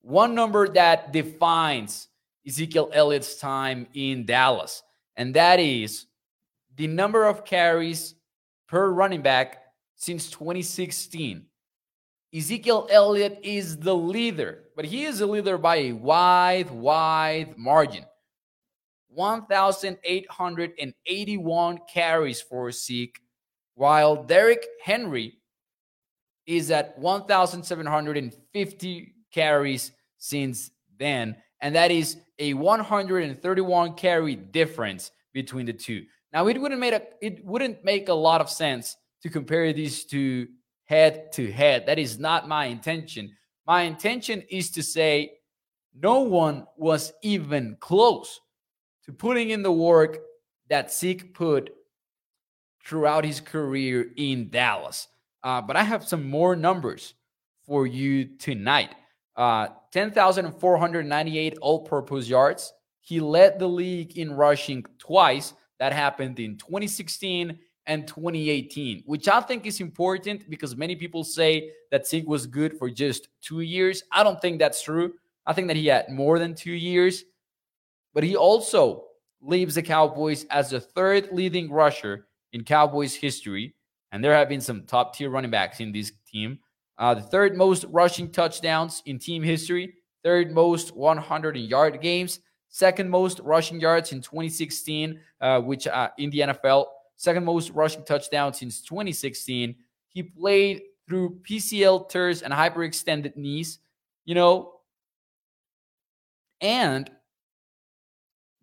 one 0.00 0.32
number 0.32 0.68
that 0.68 1.12
defines 1.12 2.06
Ezekiel 2.46 2.88
Elliott's 2.92 3.34
time 3.34 3.88
in 3.94 4.24
Dallas, 4.24 4.84
and 5.16 5.34
that 5.34 5.58
is 5.58 6.06
the 6.76 6.86
number 6.86 7.24
of 7.24 7.44
carries 7.44 8.14
per 8.68 8.92
running 8.92 9.22
back 9.22 9.60
since 9.96 10.30
2016. 10.30 11.46
Ezekiel 12.36 12.86
Elliott 12.90 13.38
is 13.42 13.78
the 13.78 13.94
leader, 13.94 14.64
but 14.74 14.84
he 14.84 15.04
is 15.04 15.22
a 15.22 15.26
leader 15.26 15.56
by 15.56 15.76
a 15.76 15.92
wide, 15.92 16.70
wide 16.70 17.56
margin. 17.56 18.04
1,881 19.08 21.78
carries 21.90 22.42
for 22.42 22.70
Zeke, 22.70 23.18
while 23.74 24.22
Derrick 24.22 24.66
Henry 24.84 25.38
is 26.44 26.70
at 26.70 26.98
1,750 26.98 29.14
carries 29.32 29.92
since 30.18 30.70
then. 30.98 31.36
And 31.62 31.74
that 31.74 31.90
is 31.90 32.18
a 32.38 32.52
131 32.52 33.94
carry 33.94 34.36
difference 34.36 35.10
between 35.32 35.64
the 35.64 35.72
two. 35.72 36.04
Now 36.34 36.48
it 36.48 36.60
wouldn't 36.60 36.80
make 36.80 36.92
a 36.92 37.00
it 37.22 37.42
wouldn't 37.46 37.82
make 37.82 38.10
a 38.10 38.14
lot 38.14 38.42
of 38.42 38.50
sense 38.50 38.94
to 39.22 39.30
compare 39.30 39.72
these 39.72 40.04
two 40.04 40.48
head 40.86 41.32
to 41.32 41.52
head. 41.52 41.86
That 41.86 41.98
is 41.98 42.18
not 42.18 42.48
my 42.48 42.66
intention. 42.66 43.36
My 43.66 43.82
intention 43.82 44.42
is 44.48 44.70
to 44.72 44.82
say 44.82 45.32
no 46.00 46.20
one 46.20 46.66
was 46.76 47.12
even 47.22 47.76
close 47.80 48.40
to 49.04 49.12
putting 49.12 49.50
in 49.50 49.62
the 49.62 49.72
work 49.72 50.18
that 50.68 50.92
Zeke 50.92 51.34
put 51.34 51.70
throughout 52.84 53.24
his 53.24 53.40
career 53.40 54.12
in 54.16 54.48
Dallas. 54.50 55.08
Uh, 55.42 55.60
but 55.60 55.76
I 55.76 55.82
have 55.82 56.06
some 56.06 56.28
more 56.28 56.56
numbers 56.56 57.14
for 57.64 57.86
you 57.86 58.36
tonight. 58.38 58.94
Uh, 59.36 59.68
10,498 59.92 61.58
all 61.60 61.80
purpose 61.80 62.28
yards. 62.28 62.72
He 63.00 63.20
led 63.20 63.58
the 63.58 63.68
league 63.68 64.16
in 64.18 64.32
rushing 64.32 64.84
twice. 64.98 65.52
That 65.78 65.92
happened 65.92 66.40
in 66.40 66.56
2016 66.56 67.58
and 67.86 68.06
2018, 68.06 69.02
which 69.06 69.28
I 69.28 69.40
think 69.40 69.66
is 69.66 69.80
important 69.80 70.48
because 70.50 70.76
many 70.76 70.96
people 70.96 71.24
say 71.24 71.70
that 71.90 72.06
Zeke 72.06 72.26
was 72.28 72.46
good 72.46 72.78
for 72.78 72.90
just 72.90 73.28
two 73.40 73.60
years. 73.60 74.02
I 74.12 74.22
don't 74.22 74.40
think 74.40 74.58
that's 74.58 74.82
true. 74.82 75.14
I 75.46 75.52
think 75.52 75.68
that 75.68 75.76
he 75.76 75.86
had 75.86 76.08
more 76.08 76.38
than 76.38 76.54
two 76.54 76.72
years, 76.72 77.24
but 78.12 78.24
he 78.24 78.36
also 78.36 79.04
leaves 79.40 79.76
the 79.76 79.82
Cowboys 79.82 80.44
as 80.50 80.70
the 80.70 80.80
third 80.80 81.28
leading 81.32 81.70
rusher 81.70 82.26
in 82.52 82.64
Cowboys 82.64 83.14
history. 83.14 83.74
And 84.12 84.22
there 84.24 84.34
have 84.34 84.48
been 84.48 84.60
some 84.60 84.82
top 84.82 85.14
tier 85.14 85.30
running 85.30 85.50
backs 85.50 85.80
in 85.80 85.92
this 85.92 86.12
team. 86.30 86.58
Uh, 86.98 87.14
the 87.14 87.22
third 87.22 87.56
most 87.56 87.84
rushing 87.90 88.30
touchdowns 88.30 89.02
in 89.06 89.18
team 89.18 89.42
history, 89.42 89.94
third 90.24 90.50
most 90.50 90.96
100 90.96 91.56
yard 91.56 92.00
games, 92.00 92.40
second 92.68 93.08
most 93.08 93.40
rushing 93.40 93.78
yards 93.78 94.12
in 94.12 94.20
2016, 94.20 95.20
uh, 95.40 95.60
which 95.60 95.86
uh, 95.86 96.08
in 96.18 96.30
the 96.30 96.40
NFL, 96.40 96.86
second 97.16 97.44
most 97.44 97.70
rushing 97.70 98.04
touchdown 98.04 98.52
since 98.52 98.80
2016. 98.82 99.74
He 100.08 100.22
played 100.22 100.82
through 101.08 101.40
PCL 101.48 102.08
tears 102.08 102.42
and 102.42 102.52
hyperextended 102.52 103.36
knees, 103.36 103.78
you 104.24 104.34
know, 104.34 104.72
and 106.60 107.10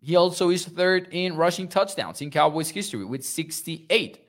he 0.00 0.16
also 0.16 0.50
is 0.50 0.66
third 0.66 1.08
in 1.12 1.36
rushing 1.36 1.68
touchdowns 1.68 2.20
in 2.20 2.30
Cowboys 2.30 2.68
history 2.68 3.04
with 3.04 3.24
68. 3.24 4.20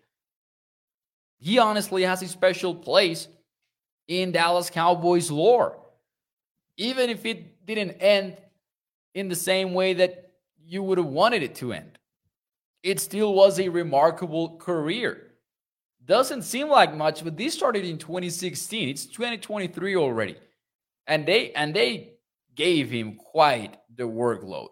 He 1.38 1.60
honestly 1.60 2.04
has 2.04 2.22
a 2.22 2.28
special 2.28 2.74
place 2.74 3.28
in 4.08 4.32
Dallas 4.32 4.70
Cowboys 4.70 5.30
lore. 5.30 5.78
Even 6.78 7.10
if 7.10 7.26
it 7.26 7.66
didn't 7.66 7.92
end 7.92 8.38
in 9.14 9.28
the 9.28 9.36
same 9.36 9.74
way 9.74 9.94
that 9.96 10.32
you 10.66 10.82
would 10.84 10.98
have 10.98 11.08
wanted 11.08 11.44
it 11.44 11.56
to 11.56 11.74
end, 11.74 11.98
it 12.86 13.00
still 13.00 13.34
was 13.34 13.60
a 13.60 13.68
remarkable 13.68 14.58
career. 14.58 15.32
Doesn't 16.06 16.44
seem 16.44 16.70
like 16.70 16.96
much, 16.96 17.24
but 17.24 17.36
this 17.36 17.56
started 17.56 17.84
in 17.84 17.98
2016. 17.98 18.90
It's 18.90 19.08
2023 19.08 19.96
already. 19.96 20.36
And 21.08 21.26
they 21.26 21.52
and 21.54 21.76
they 21.76 22.14
gave 22.54 22.92
him 22.92 23.16
quite 23.16 23.78
the 23.94 24.04
workload. 24.04 24.70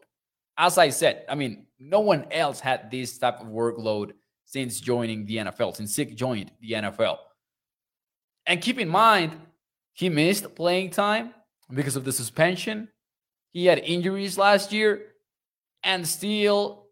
As 0.56 0.78
I 0.78 0.90
said, 0.90 1.26
I 1.28 1.34
mean, 1.34 1.66
no 1.80 2.02
one 2.02 2.28
else 2.32 2.60
had 2.60 2.92
this 2.92 3.18
type 3.18 3.42
of 3.42 3.48
workload 3.48 4.12
since 4.46 4.80
joining 4.80 5.26
the 5.26 5.38
NFL, 5.38 5.76
since 5.76 5.96
Zeke 5.96 6.16
joined 6.16 6.52
the 6.62 6.74
NFL. 6.74 7.18
And 8.46 8.62
keep 8.62 8.78
in 8.78 8.90
mind, 8.90 9.36
he 9.94 10.10
missed 10.10 10.54
playing 10.54 10.92
time 10.92 11.34
because 11.74 11.96
of 11.96 12.04
the 12.04 12.12
suspension. 12.12 12.90
He 13.54 13.66
had 13.66 13.80
injuries 13.80 14.38
last 14.38 14.72
year, 14.72 15.02
and 15.84 16.08
still 16.08 16.83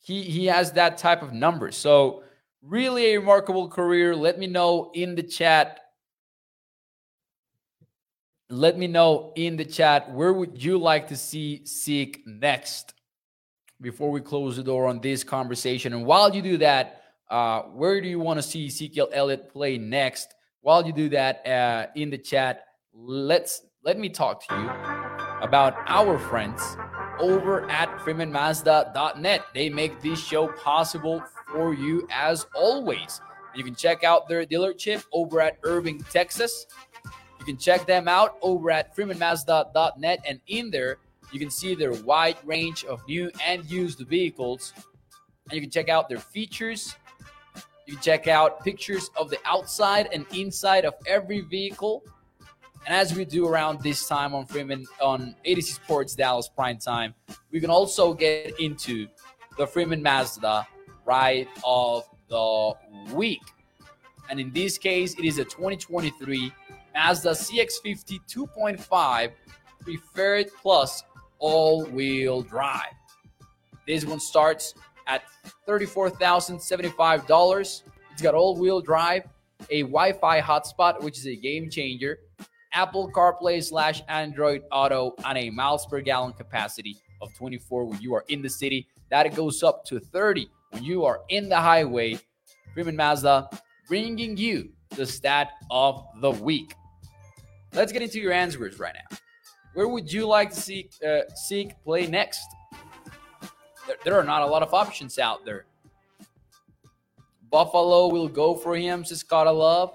he 0.00 0.22
he 0.22 0.46
has 0.46 0.72
that 0.72 0.98
type 0.98 1.22
of 1.22 1.32
number. 1.32 1.70
So 1.70 2.22
really 2.62 3.12
a 3.12 3.18
remarkable 3.18 3.68
career. 3.68 4.14
Let 4.16 4.38
me 4.38 4.46
know 4.46 4.90
in 4.94 5.14
the 5.14 5.22
chat. 5.22 5.80
Let 8.48 8.76
me 8.76 8.86
know 8.86 9.32
in 9.36 9.56
the 9.56 9.64
chat 9.64 10.12
where 10.12 10.32
would 10.32 10.62
you 10.62 10.78
like 10.78 11.08
to 11.08 11.16
see 11.16 11.64
Zeke 11.64 12.22
next 12.26 12.94
before 13.80 14.10
we 14.10 14.20
close 14.20 14.56
the 14.56 14.62
door 14.62 14.88
on 14.88 15.00
this 15.00 15.22
conversation. 15.22 15.92
And 15.92 16.04
while 16.04 16.34
you 16.34 16.42
do 16.42 16.58
that, 16.58 17.02
uh, 17.30 17.62
where 17.62 18.00
do 18.00 18.08
you 18.08 18.18
want 18.18 18.38
to 18.38 18.42
see 18.42 18.66
Ezekiel 18.66 19.08
Elliott 19.12 19.52
play 19.52 19.78
next? 19.78 20.34
while 20.62 20.86
you 20.86 20.92
do 20.92 21.08
that 21.10 21.46
uh, 21.46 21.86
in 21.94 22.10
the 22.10 22.18
chat, 22.18 22.64
let's 22.92 23.62
let 23.82 23.98
me 23.98 24.08
talk 24.08 24.46
to 24.46 24.54
you 24.54 24.68
about 25.42 25.74
our 25.86 26.18
friends 26.18 26.60
over 27.20 27.68
at 27.70 27.88
freemanmazda.net. 27.98 29.44
They 29.54 29.68
make 29.68 30.00
this 30.00 30.18
show 30.18 30.48
possible 30.48 31.22
for 31.52 31.74
you 31.74 32.08
as 32.10 32.46
always. 32.54 33.20
You 33.54 33.64
can 33.64 33.74
check 33.74 34.04
out 34.04 34.28
their 34.28 34.44
dealership 34.44 35.04
over 35.12 35.40
at 35.40 35.58
Irving, 35.62 36.02
Texas. 36.10 36.66
You 37.38 37.44
can 37.44 37.56
check 37.56 37.86
them 37.86 38.08
out 38.08 38.36
over 38.42 38.70
at 38.70 38.96
freemanmazda.net. 38.96 40.24
And 40.26 40.40
in 40.46 40.70
there, 40.70 40.98
you 41.32 41.38
can 41.38 41.50
see 41.50 41.74
their 41.74 41.92
wide 42.02 42.36
range 42.44 42.84
of 42.84 43.06
new 43.06 43.30
and 43.46 43.64
used 43.70 44.00
vehicles. 44.08 44.72
And 45.44 45.54
you 45.54 45.60
can 45.60 45.70
check 45.70 45.88
out 45.88 46.08
their 46.08 46.18
features, 46.18 46.94
you 47.86 47.94
can 47.96 48.02
check 48.02 48.28
out 48.28 48.62
pictures 48.62 49.10
of 49.16 49.30
the 49.30 49.38
outside 49.44 50.08
and 50.12 50.24
inside 50.32 50.84
of 50.84 50.94
every 51.06 51.40
vehicle. 51.40 52.04
And 52.86 52.96
as 52.96 53.14
we 53.14 53.24
do 53.24 53.46
around 53.46 53.82
this 53.82 54.08
time 54.08 54.34
on 54.34 54.46
Freeman 54.46 54.86
on 55.00 55.36
A 55.44 55.54
to 55.54 55.62
Z 55.62 55.72
Sports 55.72 56.14
Dallas 56.14 56.48
Prime 56.48 56.78
Time, 56.78 57.14
we 57.50 57.60
can 57.60 57.70
also 57.70 58.14
get 58.14 58.58
into 58.58 59.06
the 59.58 59.66
Freeman 59.66 60.02
Mazda 60.02 60.66
ride 61.04 61.48
of 61.64 62.08
the 62.28 62.72
week. 63.12 63.42
And 64.30 64.40
in 64.40 64.50
this 64.52 64.78
case, 64.78 65.18
it 65.18 65.24
is 65.24 65.38
a 65.38 65.44
2023 65.44 66.52
Mazda 66.94 67.30
CX50 67.30 68.20
2.5 68.28 69.32
Preferred 69.80 70.46
Plus 70.60 71.02
all-wheel 71.38 72.42
drive. 72.42 72.92
This 73.86 74.04
one 74.04 74.20
starts 74.20 74.74
at 75.06 75.22
$34,075. 75.66 77.82
It's 78.12 78.22
got 78.22 78.34
all 78.34 78.56
wheel 78.56 78.80
drive, 78.80 79.24
a 79.70 79.82
Wi-Fi 79.82 80.40
hotspot, 80.40 81.02
which 81.02 81.18
is 81.18 81.26
a 81.26 81.34
game 81.34 81.68
changer, 81.70 82.18
Apple 82.72 83.10
CarPlay 83.10 83.62
slash 83.62 84.02
Android 84.08 84.62
Auto, 84.70 85.14
on 85.24 85.36
a 85.36 85.50
miles 85.50 85.86
per 85.86 86.00
gallon 86.00 86.32
capacity 86.32 86.96
of 87.20 87.34
24 87.34 87.84
when 87.84 88.00
you 88.00 88.14
are 88.14 88.24
in 88.28 88.42
the 88.42 88.50
city. 88.50 88.86
That 89.10 89.34
goes 89.34 89.62
up 89.62 89.84
to 89.86 89.98
30 89.98 90.48
when 90.70 90.84
you 90.84 91.04
are 91.04 91.20
in 91.28 91.48
the 91.48 91.56
highway. 91.56 92.18
Freeman 92.74 92.96
Mazda 92.96 93.50
bringing 93.88 94.36
you 94.36 94.70
the 94.90 95.04
stat 95.04 95.50
of 95.70 96.04
the 96.20 96.30
week. 96.30 96.74
Let's 97.72 97.92
get 97.92 98.02
into 98.02 98.20
your 98.20 98.32
answers 98.32 98.78
right 98.78 98.94
now. 98.94 99.16
Where 99.74 99.88
would 99.88 100.12
you 100.12 100.26
like 100.26 100.50
to 100.50 100.60
see 100.60 100.88
uh, 101.06 101.20
Zeke 101.46 101.74
play 101.84 102.06
next? 102.06 102.46
There, 103.86 103.96
there 104.04 104.14
are 104.14 104.24
not 104.24 104.42
a 104.42 104.46
lot 104.46 104.62
of 104.62 104.74
options 104.74 105.18
out 105.18 105.44
there. 105.44 105.66
Buffalo 107.50 108.08
will 108.08 108.28
go 108.28 108.54
for 108.54 108.76
him, 108.76 109.04
says 109.04 109.20
Scott 109.20 109.52
Love. 109.54 109.92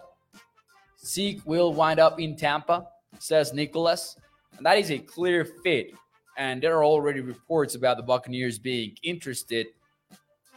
Zeke 1.06 1.42
will 1.46 1.74
wind 1.74 2.00
up 2.00 2.20
in 2.20 2.36
Tampa, 2.36 2.88
says 3.20 3.54
Nicholas. 3.54 4.18
And 4.58 4.66
that 4.66 4.78
is 4.78 4.92
a 4.92 4.98
clear 4.98 5.46
fit. 5.46 5.92
And 6.38 6.62
there 6.62 6.78
are 6.78 6.84
already 6.84 7.22
reports 7.22 7.76
about 7.76 7.98
the 7.98 8.04
Buccaneers 8.04 8.58
being 8.60 8.96
interested. 9.04 9.68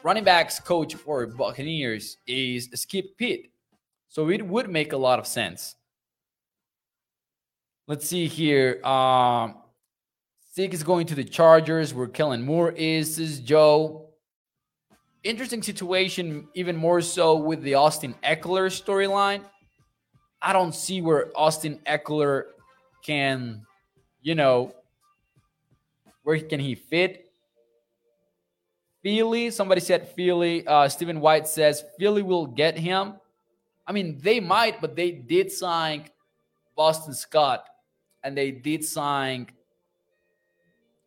Running 0.03 0.25
backs 0.25 0.59
coach 0.59 0.95
for 0.95 1.27
Buccaneers 1.27 2.17
is 2.27 2.69
Skip 2.75 3.17
Peete. 3.17 3.53
So 4.09 4.31
it 4.31 4.45
would 4.47 4.71
make 4.71 4.93
a 4.93 4.97
lot 4.97 5.19
of 5.19 5.27
sense. 5.27 5.75
Let's 7.87 8.07
see 8.09 8.27
here. 8.27 8.85
Um, 8.85 9.57
Zeke 10.55 10.75
is 10.75 10.83
going 10.83 11.07
to 11.09 11.15
the 11.15 11.25
Chargers, 11.25 11.95
where 11.95 12.07
Kellen 12.07 12.45
Moore 12.45 12.73
is. 12.73 13.17
This 13.17 13.31
is 13.31 13.41
Joe. 13.41 14.11
Interesting 15.25 15.63
situation, 15.63 16.49
even 16.55 16.77
more 16.77 17.01
so 17.01 17.37
with 17.37 17.63
the 17.63 17.75
Austin 17.75 18.15
Ekeler 18.25 18.71
storyline. 18.71 19.43
I 20.41 20.53
don't 20.53 20.75
see 20.75 21.01
where 21.01 21.31
Austin 21.35 21.81
Ekeler 21.87 22.45
can, 23.05 23.67
you 24.23 24.35
know, 24.35 24.75
where 26.23 26.39
can 26.41 26.61
he 26.61 26.75
fit? 26.75 27.31
Philly, 29.03 29.51
somebody 29.51 29.81
said 29.81 30.09
Philly. 30.09 30.67
Uh, 30.67 30.89
Stephen 30.89 31.21
White 31.21 31.47
says 31.47 31.85
Philly 31.99 32.23
will 32.23 32.47
get 32.47 32.77
him. 32.77 33.15
I 33.87 33.93
mean, 33.93 34.19
they 34.21 34.39
might, 34.39 34.81
but 34.81 34.95
they 34.97 35.13
did 35.13 35.51
sign 35.51 36.05
Boston 36.77 37.15
Scott 37.15 37.65
and 38.23 38.37
they 38.37 38.51
did 38.51 38.85
sign 38.85 39.47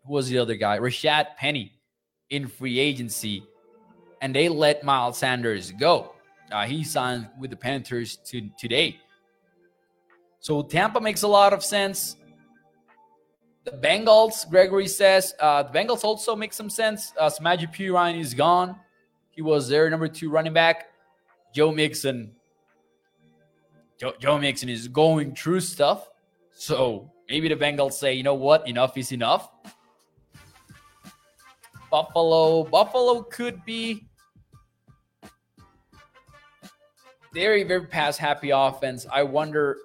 who 0.06 0.14
was 0.14 0.30
the 0.30 0.40
other 0.40 0.56
guy? 0.56 0.80
Rashaad 0.80 1.36
Penny 1.38 1.74
in 2.30 2.48
free 2.48 2.80
agency, 2.80 3.44
and 4.22 4.34
they 4.36 4.50
let 4.50 4.84
Miles 4.84 5.18
Sanders 5.18 5.72
go. 5.72 6.14
Uh, 6.52 6.66
he 6.66 6.84
signed 6.84 7.28
with 7.40 7.50
the 7.50 7.56
Panthers 7.56 8.18
to, 8.26 8.50
today. 8.58 9.00
So 10.42 10.64
Tampa 10.64 11.00
makes 11.00 11.22
a 11.22 11.28
lot 11.28 11.54
of 11.54 11.64
sense. 11.64 12.18
The 13.64 13.72
Bengals, 13.72 14.50
Gregory 14.50 14.88
says, 14.88 15.36
uh, 15.40 15.62
the 15.62 15.70
Bengals 15.70 16.04
also 16.04 16.36
make 16.36 16.52
some 16.52 16.70
sense. 16.70 17.14
Uh, 17.18 17.30
Samaje 17.30 17.72
Perine 17.72 18.20
is 18.20 18.34
gone. 18.34 18.76
He 19.30 19.44
was 19.44 19.70
their 19.70 19.88
number 19.92 20.08
two 20.08 20.32
running 20.32 20.52
back. 20.52 20.90
Joe 21.54 21.72
Mixon. 21.72 22.32
Joe, 24.00 24.14
Joe 24.20 24.40
Mixon 24.40 24.68
is 24.68 24.88
going 24.88 25.36
through 25.36 25.60
stuff. 25.60 26.10
So 26.54 27.12
maybe 27.30 27.48
the 27.48 27.56
Bengals 27.56 27.94
say, 27.94 28.16
you 28.16 28.24
know 28.24 28.34
what, 28.34 28.68
enough 28.68 28.98
is 28.98 29.12
enough. 29.12 29.52
Buffalo, 31.92 32.64
Buffalo 32.64 33.22
could 33.22 33.64
be 33.64 34.08
very, 37.32 37.62
very 37.62 37.86
pass 37.86 38.18
happy 38.18 38.50
offense. 38.50 39.06
I 39.12 39.22
wonder 39.22 39.78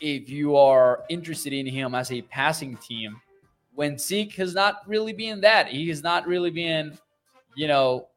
if 0.00 0.28
you 0.28 0.56
are 0.56 1.04
interested 1.08 1.52
in 1.52 1.66
him 1.66 1.94
as 1.94 2.10
a 2.12 2.22
passing 2.22 2.76
team 2.78 3.20
when 3.74 3.98
Zeke 3.98 4.34
has 4.34 4.54
not 4.54 4.86
really 4.86 5.12
been 5.12 5.40
that. 5.40 5.68
He 5.68 5.88
has 5.88 6.02
not 6.02 6.26
really 6.26 6.50
been, 6.50 6.96
you 7.54 7.68
know, 7.68 8.08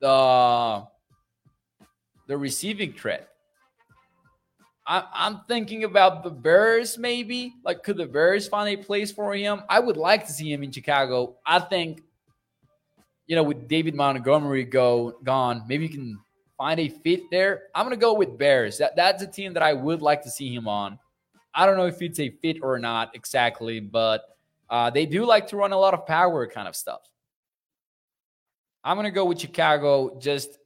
the 0.00 0.86
the 2.26 2.36
receiving 2.36 2.92
threat. 2.92 3.28
I, 4.86 5.04
I'm 5.14 5.40
thinking 5.48 5.84
about 5.84 6.22
the 6.22 6.30
Bears, 6.30 6.98
maybe. 6.98 7.54
Like, 7.64 7.82
could 7.82 7.96
the 7.96 8.06
Bears 8.06 8.48
find 8.48 8.68
a 8.68 8.82
place 8.82 9.10
for 9.10 9.34
him? 9.34 9.62
I 9.68 9.80
would 9.80 9.96
like 9.96 10.26
to 10.26 10.32
see 10.32 10.52
him 10.52 10.62
in 10.62 10.70
Chicago. 10.72 11.36
I 11.46 11.58
think, 11.58 12.02
you 13.26 13.34
know, 13.34 13.42
with 13.42 13.66
David 13.66 13.94
Montgomery 13.94 14.64
go 14.64 15.18
gone, 15.24 15.64
maybe 15.66 15.84
you 15.84 15.90
can 15.90 16.18
find 16.56 16.80
a 16.80 16.88
fit 16.88 17.30
there. 17.30 17.64
I'm 17.74 17.84
gonna 17.84 17.96
go 17.96 18.14
with 18.14 18.38
Bears. 18.38 18.78
That 18.78 18.96
that's 18.96 19.22
a 19.22 19.26
team 19.26 19.52
that 19.54 19.62
I 19.62 19.72
would 19.72 20.02
like 20.02 20.22
to 20.22 20.30
see 20.30 20.52
him 20.52 20.68
on. 20.68 20.98
I 21.54 21.66
don't 21.66 21.76
know 21.76 21.86
if 21.86 22.02
it's 22.02 22.18
a 22.18 22.30
fit 22.30 22.58
or 22.62 22.78
not 22.78 23.14
exactly, 23.14 23.80
but 23.80 24.24
uh, 24.70 24.90
they 24.90 25.06
do 25.06 25.24
like 25.24 25.46
to 25.48 25.56
run 25.56 25.72
a 25.72 25.78
lot 25.78 25.94
of 25.94 26.06
power 26.06 26.46
kind 26.46 26.66
of 26.66 26.74
stuff. 26.74 27.00
I'm 28.82 28.96
gonna 28.96 29.10
go 29.10 29.24
with 29.24 29.40
Chicago 29.40 30.18
just 30.20 30.58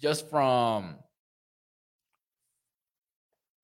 just 0.00 0.28
from 0.30 0.96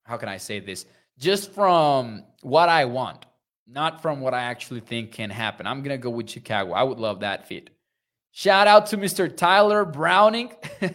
how 0.03 0.17
can 0.17 0.29
I 0.29 0.37
say 0.37 0.59
this? 0.59 0.85
Just 1.17 1.51
from 1.51 2.23
what 2.41 2.69
I 2.69 2.85
want, 2.85 3.25
not 3.67 4.01
from 4.01 4.21
what 4.21 4.33
I 4.33 4.43
actually 4.43 4.81
think 4.81 5.13
can 5.13 5.29
happen. 5.29 5.65
I'm 5.65 5.81
gonna 5.81 5.97
go 5.97 6.09
with 6.09 6.29
Chicago. 6.29 6.73
I 6.73 6.83
would 6.83 6.99
love 6.99 7.21
that 7.21 7.47
fit. 7.47 7.69
Shout 8.37 8.67
out 8.67 8.87
to 8.87 8.97
Mr. 8.97 9.33
Tyler 9.33 9.85
Browning, 9.85 10.51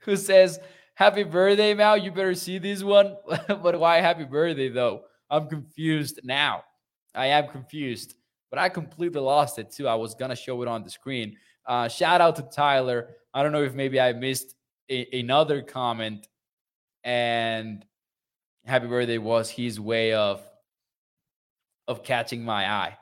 who 0.00 0.16
says, 0.16 0.58
Happy 0.94 1.22
birthday, 1.22 1.74
Mal. 1.74 1.98
You 1.98 2.10
better 2.10 2.34
see 2.34 2.56
this 2.56 2.82
one. 2.82 3.18
but 3.48 3.78
why 3.78 4.00
happy 4.00 4.24
birthday, 4.24 4.70
though? 4.70 5.02
I'm 5.28 5.46
confused 5.46 6.20
now. 6.24 6.64
I 7.14 7.26
am 7.26 7.48
confused, 7.48 8.14
but 8.48 8.58
I 8.58 8.70
completely 8.70 9.20
lost 9.20 9.58
it 9.58 9.72
too. 9.72 9.86
I 9.86 9.94
was 9.96 10.14
going 10.14 10.30
to 10.30 10.36
show 10.36 10.62
it 10.62 10.68
on 10.68 10.82
the 10.82 10.88
screen. 10.88 11.36
Uh, 11.66 11.86
shout 11.86 12.22
out 12.22 12.36
to 12.36 12.42
Tyler. 12.42 13.10
I 13.34 13.42
don't 13.42 13.52
know 13.52 13.62
if 13.62 13.74
maybe 13.74 14.00
I 14.00 14.14
missed 14.14 14.54
a, 14.88 15.06
another 15.20 15.60
comment 15.60 16.28
and 17.04 17.84
happy 18.64 18.86
birthday 18.86 19.18
was 19.18 19.50
his 19.50 19.78
way 19.78 20.14
of 20.14 20.40
of 21.86 22.02
catching 22.02 22.42
my 22.42 22.70
eye. 22.70 22.98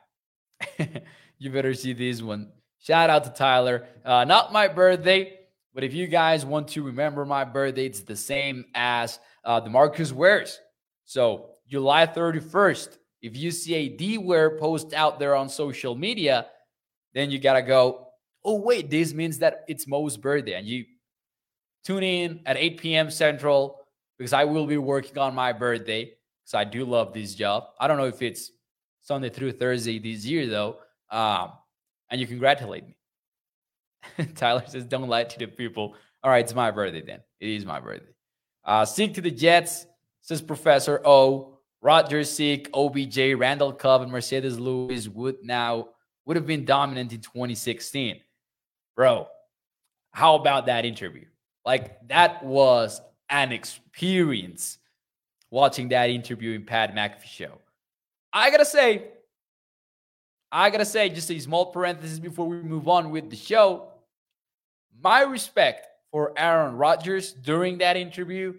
you 1.39 1.53
better 1.53 1.75
see 1.75 1.93
this 1.93 2.23
one. 2.23 2.51
Shout 2.83 3.11
out 3.11 3.23
to 3.25 3.31
Tyler. 3.31 3.87
Uh, 4.05 4.25
not 4.25 4.53
my 4.53 4.67
birthday, 4.67 5.39
but 5.73 5.85
if 5.85 5.95
you 5.95 6.09
guys 6.09 6.45
want 6.45 6.67
to 6.69 6.83
remember 6.83 7.25
my 7.25 7.45
birthday, 7.45 7.87
it's 7.87 8.01
the 8.01 8.17
same 8.17 8.65
as 8.75 9.21
uh, 9.45 9.61
DeMarcus 9.61 10.11
Ware's. 10.11 10.59
So 11.05 11.51
July 11.69 12.09
31st, 12.09 12.99
if 13.23 13.37
you 13.37 13.53
see 13.53 13.75
a 13.75 13.89
D 13.89 14.19
Ware 14.19 14.59
post 14.59 14.95
out 14.95 15.21
there 15.21 15.37
on 15.37 15.49
social 15.49 15.95
media, 15.95 16.47
then 17.15 17.31
you 17.31 17.39
gotta 17.39 17.63
go. 17.63 18.09
Oh 18.45 18.61
wait, 18.61 18.91
this 18.91 19.15
means 19.15 19.39
that 19.39 19.65
it's 19.69 19.87
Mo's 19.87 20.17
birthday, 20.17 20.55
and 20.55 20.67
you 20.67 20.85
tune 21.85 22.03
in 22.03 22.41
at 22.47 22.57
8 22.57 22.81
p.m. 22.81 23.11
Central 23.13 23.79
because 24.19 24.33
I 24.33 24.43
will 24.43 24.67
be 24.67 24.79
working 24.79 25.19
on 25.19 25.37
my 25.37 25.53
birthday 25.53 26.07
because 26.43 26.55
I 26.55 26.65
do 26.65 26.85
love 26.85 27.13
this 27.13 27.37
job. 27.37 27.67
I 27.79 27.87
don't 27.87 27.97
know 27.97 28.07
if 28.07 28.21
it's 28.23 28.51
Sunday 29.03 29.29
through 29.29 29.53
Thursday 29.53 30.01
this 30.01 30.25
year 30.27 30.49
though, 30.49 30.79
um, 31.13 31.53
and 32.13 32.21
you 32.21 32.27
congratulate 32.29 32.85
me. 32.87 34.27
Tyler 34.37 34.63
says, 34.69 34.85
"Don't 34.85 35.09
lie 35.09 35.25
to 35.25 35.39
the 35.39 35.47
people." 35.47 35.95
All 36.23 36.31
right, 36.31 36.45
it's 36.45 36.55
my 36.55 36.71
birthday 36.71 37.03
then. 37.03 37.21
It 37.41 37.49
is 37.49 37.67
my 37.67 37.81
birthday. 37.81 38.13
Uh, 38.65 38.85
Zeke 38.85 39.15
to 39.15 39.21
the 39.21 39.31
Jets 39.31 39.87
says 40.21 40.41
Professor 40.41 41.01
O. 41.05 41.59
Rodgers, 41.81 42.33
Zeke, 42.33 42.69
OBJ, 42.73 43.35
Randall 43.37 43.73
Cobb, 43.73 44.03
and 44.03 44.13
Marcedes 44.13 44.61
Lewis 44.61 45.09
would 45.09 45.39
now 45.43 45.89
would 46.27 46.37
have 46.37 46.47
been 46.47 46.65
dominant 46.65 47.13
in 47.13 47.21
2016. 47.21 48.21
Bro, 48.95 49.27
how 50.13 50.37
about 50.37 50.67
that 50.67 50.85
interview? 50.85 51.25
Like 51.65 52.07
that 52.09 52.45
was 52.45 53.01
an 53.29 53.51
experience 53.51 54.79
watching 55.51 55.89
that 55.89 56.11
interview 56.11 56.53
in 56.53 56.65
Pat 56.65 56.95
McAfee 56.95 57.25
show. 57.25 57.59
I 58.33 58.51
gotta 58.51 58.65
say, 58.65 59.09
I 60.53 60.71
gotta 60.71 60.85
say, 60.85 61.09
just 61.09 61.31
a 61.31 61.39
small 61.41 61.73
parenthesis 61.73 62.19
before 62.19 62.47
we 62.47 62.59
move 62.59 62.87
on 62.87 63.11
with 63.11 63.31
the 63.31 63.37
show. 63.37 63.89
My 65.01 65.23
respect 65.23 65.87
for 66.11 66.33
Aaron 66.37 66.77
Rodgers 66.77 67.33
during 67.33 67.79
that 67.79 67.97
interview 67.97 68.55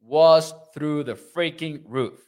was 0.00 0.54
through 0.74 1.04
the 1.04 1.14
freaking 1.14 1.82
roof. 1.86 2.18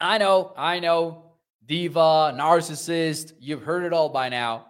I 0.00 0.18
know, 0.18 0.52
I 0.56 0.78
know, 0.78 1.32
diva, 1.64 2.34
narcissist, 2.36 3.32
you've 3.40 3.62
heard 3.62 3.84
it 3.84 3.92
all 3.92 4.10
by 4.10 4.28
now. 4.28 4.66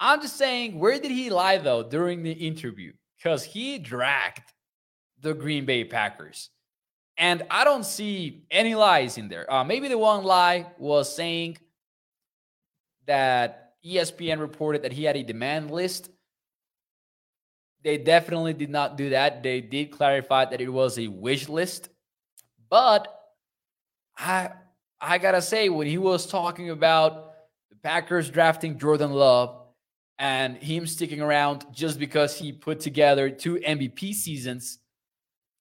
I'm 0.00 0.20
just 0.20 0.36
saying, 0.36 0.78
where 0.78 0.98
did 0.98 1.12
he 1.12 1.30
lie 1.30 1.58
though 1.58 1.82
during 1.82 2.22
the 2.22 2.32
interview? 2.32 2.92
because 3.18 3.44
he 3.44 3.78
dragged 3.78 4.52
the 5.20 5.34
Green 5.34 5.64
Bay 5.64 5.84
Packers. 5.84 6.50
And 7.18 7.42
I 7.50 7.64
don't 7.64 7.84
see 7.84 8.44
any 8.50 8.76
lies 8.76 9.18
in 9.18 9.28
there. 9.28 9.52
Uh, 9.52 9.64
maybe 9.64 9.88
the 9.88 9.98
one 9.98 10.22
lie 10.24 10.66
was 10.78 11.14
saying 11.14 11.58
that 13.06 13.72
ESPN 13.84 14.38
reported 14.38 14.82
that 14.82 14.92
he 14.92 15.04
had 15.04 15.16
a 15.16 15.22
demand 15.24 15.70
list. 15.70 16.10
they 17.82 17.96
definitely 17.96 18.52
did 18.52 18.70
not 18.70 18.96
do 18.96 19.10
that. 19.10 19.42
They 19.42 19.60
did 19.60 19.90
clarify 19.92 20.44
that 20.46 20.60
it 20.60 20.68
was 20.68 20.98
a 20.98 21.08
wish 21.08 21.48
list, 21.48 21.88
but 22.68 23.08
I 24.16 24.50
I 25.00 25.18
gotta 25.18 25.40
say 25.40 25.68
when 25.68 25.86
he 25.86 25.96
was 25.96 26.26
talking 26.26 26.70
about 26.70 27.32
the 27.70 27.76
Packers 27.76 28.30
drafting 28.30 28.78
Jordan 28.78 29.12
Love 29.12 29.56
and 30.18 30.56
him 30.56 30.86
sticking 30.86 31.20
around 31.20 31.66
just 31.72 31.98
because 31.98 32.36
he 32.36 32.52
put 32.52 32.80
together 32.80 33.30
two 33.30 33.56
MVP 33.56 34.12
seasons, 34.12 34.80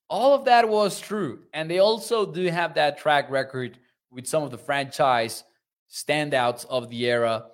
all 0.09 0.33
of 0.33 0.45
that 0.45 0.67
was 0.67 0.99
true, 0.99 1.39
and 1.53 1.69
they 1.69 1.79
also 1.79 2.25
do 2.25 2.45
have 2.47 2.75
that 2.75 2.97
track 2.97 3.29
record 3.29 3.77
with 4.11 4.27
some 4.27 4.43
of 4.43 4.51
the 4.51 4.57
franchise 4.57 5.43
standouts 5.91 6.65
of 6.65 6.89
the 6.89 7.05
era 7.05 7.45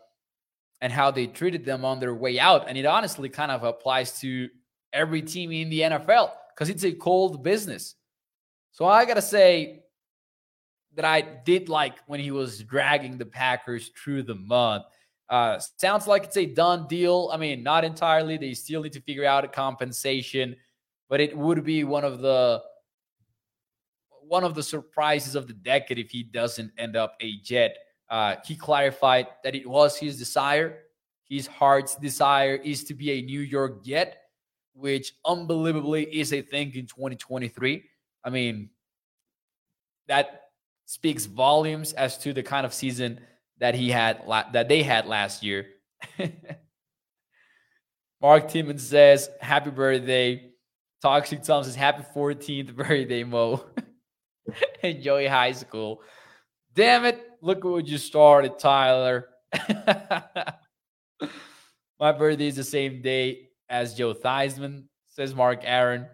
and 0.81 0.91
how 0.91 1.11
they 1.11 1.27
treated 1.27 1.65
them 1.65 1.85
on 1.85 1.99
their 1.99 2.13
way 2.13 2.39
out. 2.39 2.67
And 2.67 2.77
it 2.77 2.85
honestly 2.85 3.29
kind 3.29 3.51
of 3.51 3.63
applies 3.63 4.19
to 4.19 4.49
every 4.91 5.21
team 5.21 5.51
in 5.51 5.69
the 5.69 5.81
NFL 5.81 6.31
because 6.53 6.69
it's 6.69 6.83
a 6.83 6.91
cold 6.91 7.43
business. 7.43 7.95
So 8.71 8.85
I 8.85 9.05
got 9.05 9.15
to 9.15 9.21
say 9.21 9.83
that 10.95 11.05
I 11.05 11.21
did 11.21 11.69
like 11.69 11.95
when 12.07 12.19
he 12.19 12.31
was 12.31 12.59
dragging 12.59 13.17
the 13.17 13.25
Packers 13.25 13.91
through 13.95 14.23
the 14.23 14.35
mud. 14.35 14.83
Uh, 15.29 15.59
sounds 15.77 16.05
like 16.05 16.25
it's 16.25 16.37
a 16.37 16.45
done 16.45 16.87
deal. 16.87 17.29
I 17.33 17.37
mean, 17.37 17.63
not 17.63 17.83
entirely. 17.83 18.37
They 18.37 18.53
still 18.53 18.83
need 18.83 18.93
to 18.93 19.01
figure 19.01 19.25
out 19.25 19.45
a 19.45 19.47
compensation, 19.47 20.55
but 21.13 21.21
it 21.21 21.37
would 21.37 21.63
be 21.63 21.83
one 21.83 22.03
of 22.03 22.21
the 22.21 22.59
one 24.09 24.43
of 24.43 24.55
the 24.55 24.63
surprises 24.63 25.35
of 25.35 25.45
the 25.45 25.53
decade 25.53 25.99
if 25.99 26.09
he 26.09 26.23
doesn't 26.23 26.71
end 26.79 26.95
up 26.95 27.15
a 27.21 27.37
Jet. 27.43 27.77
Uh, 28.09 28.37
he 28.43 28.55
clarified 28.55 29.27
that 29.43 29.53
it 29.53 29.69
was 29.69 29.95
his 29.95 30.17
desire, 30.17 30.79
his 31.29 31.45
heart's 31.45 31.95
desire 31.97 32.55
is 32.55 32.83
to 32.85 32.95
be 32.95 33.11
a 33.11 33.21
New 33.21 33.41
York 33.41 33.85
Jet, 33.85 34.23
which 34.73 35.13
unbelievably 35.23 36.05
is 36.05 36.33
a 36.33 36.41
thing 36.41 36.73
in 36.73 36.87
2023. 36.87 37.83
I 38.23 38.29
mean, 38.31 38.71
that 40.07 40.45
speaks 40.85 41.27
volumes 41.27 41.93
as 41.93 42.17
to 42.23 42.33
the 42.33 42.41
kind 42.41 42.65
of 42.65 42.73
season 42.73 43.19
that 43.59 43.75
he 43.75 43.91
had 43.91 44.23
that 44.51 44.67
they 44.67 44.81
had 44.81 45.05
last 45.05 45.43
year. 45.43 45.67
Mark 48.19 48.47
Timmons 48.47 48.81
says, 48.81 49.29
"Happy 49.39 49.69
birthday." 49.69 50.52
Toxic 51.03 51.43
Tom 51.43 51.65
says, 51.65 51.75
"Happy 51.75 52.01
14th 52.15 52.73
birthday, 52.73 53.25
Mo." 53.25 53.65
Enjoy 54.81 55.27
high 55.27 55.51
school. 55.51 56.01
Damn 56.73 57.03
it! 57.03 57.19
Look 57.41 57.65
what 57.65 57.85
you 57.85 57.97
started, 57.97 58.57
Tyler. 58.57 59.27
My 61.99 62.13
birthday 62.13 62.47
is 62.47 62.55
the 62.55 62.63
same 62.63 63.01
day 63.01 63.49
as 63.67 63.95
Joe 63.95 64.13
Theismann, 64.13 64.85
says 65.09 65.35
Mark 65.35 65.59
Aaron. 65.63 66.07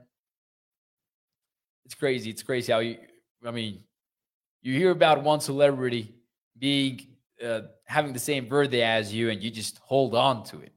It's 1.85 1.93
crazy. 1.93 2.31
It's 2.31 2.41
crazy 2.41 2.71
how 2.71 2.79
you, 2.79 2.97
I 3.45 3.51
mean, 3.51 3.83
you 4.63 4.73
hear 4.73 4.89
about 4.89 5.21
one 5.21 5.39
celebrity 5.39 6.15
being, 6.57 7.01
uh, 7.45 7.61
having 7.85 8.13
the 8.13 8.19
same 8.19 8.47
birthday 8.49 8.81
as 8.81 9.13
you, 9.13 9.29
and 9.29 9.43
you 9.43 9.51
just 9.51 9.77
hold 9.83 10.15
on 10.15 10.43
to 10.45 10.61
it. 10.61 10.73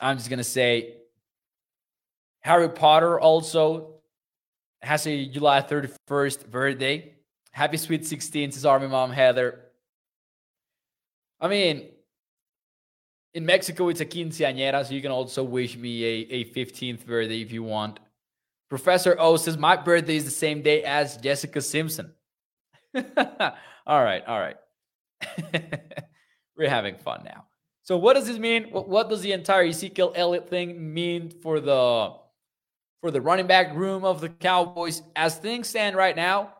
I'm 0.00 0.16
just 0.16 0.28
going 0.28 0.38
to 0.38 0.44
say 0.44 0.96
Harry 2.46 2.68
Potter 2.68 3.18
also 3.18 3.96
has 4.80 5.04
a 5.08 5.26
July 5.26 5.62
31st 5.62 6.48
birthday. 6.48 7.12
Happy 7.50 7.76
Sweet 7.76 8.06
16 8.06 8.52
says 8.52 8.64
Army 8.64 8.86
Mom 8.86 9.10
Heather. 9.10 9.62
I 11.40 11.48
mean, 11.48 11.88
in 13.34 13.44
Mexico, 13.44 13.88
it's 13.88 14.00
a 14.00 14.06
quinceañera, 14.06 14.86
so 14.86 14.94
you 14.94 15.02
can 15.02 15.10
also 15.10 15.42
wish 15.42 15.76
me 15.76 16.04
a, 16.04 16.14
a 16.30 16.44
15th 16.52 17.04
birthday 17.04 17.40
if 17.40 17.50
you 17.50 17.64
want. 17.64 17.98
Professor 18.68 19.16
O 19.18 19.36
says, 19.36 19.58
My 19.58 19.74
birthday 19.76 20.14
is 20.14 20.24
the 20.24 20.30
same 20.30 20.62
day 20.62 20.84
as 20.84 21.16
Jessica 21.16 21.60
Simpson. 21.60 22.12
all 22.94 24.04
right, 24.04 24.24
all 24.24 24.38
right. 24.38 24.56
We're 26.56 26.70
having 26.70 26.94
fun 26.94 27.22
now. 27.24 27.46
So, 27.82 27.96
what 27.96 28.14
does 28.14 28.28
this 28.28 28.38
mean? 28.38 28.70
What, 28.70 28.88
what 28.88 29.08
does 29.08 29.22
the 29.22 29.32
entire 29.32 29.64
Ezekiel 29.64 30.12
Elliott 30.14 30.48
thing 30.48 30.94
mean 30.94 31.30
for 31.30 31.58
the 31.58 32.14
for 33.06 33.12
the 33.12 33.20
running 33.20 33.46
back 33.46 33.72
room 33.72 34.04
of 34.04 34.20
the 34.20 34.28
Cowboys? 34.28 35.00
As 35.14 35.36
things 35.36 35.68
stand 35.68 35.94
right 35.94 36.16
now, 36.16 36.54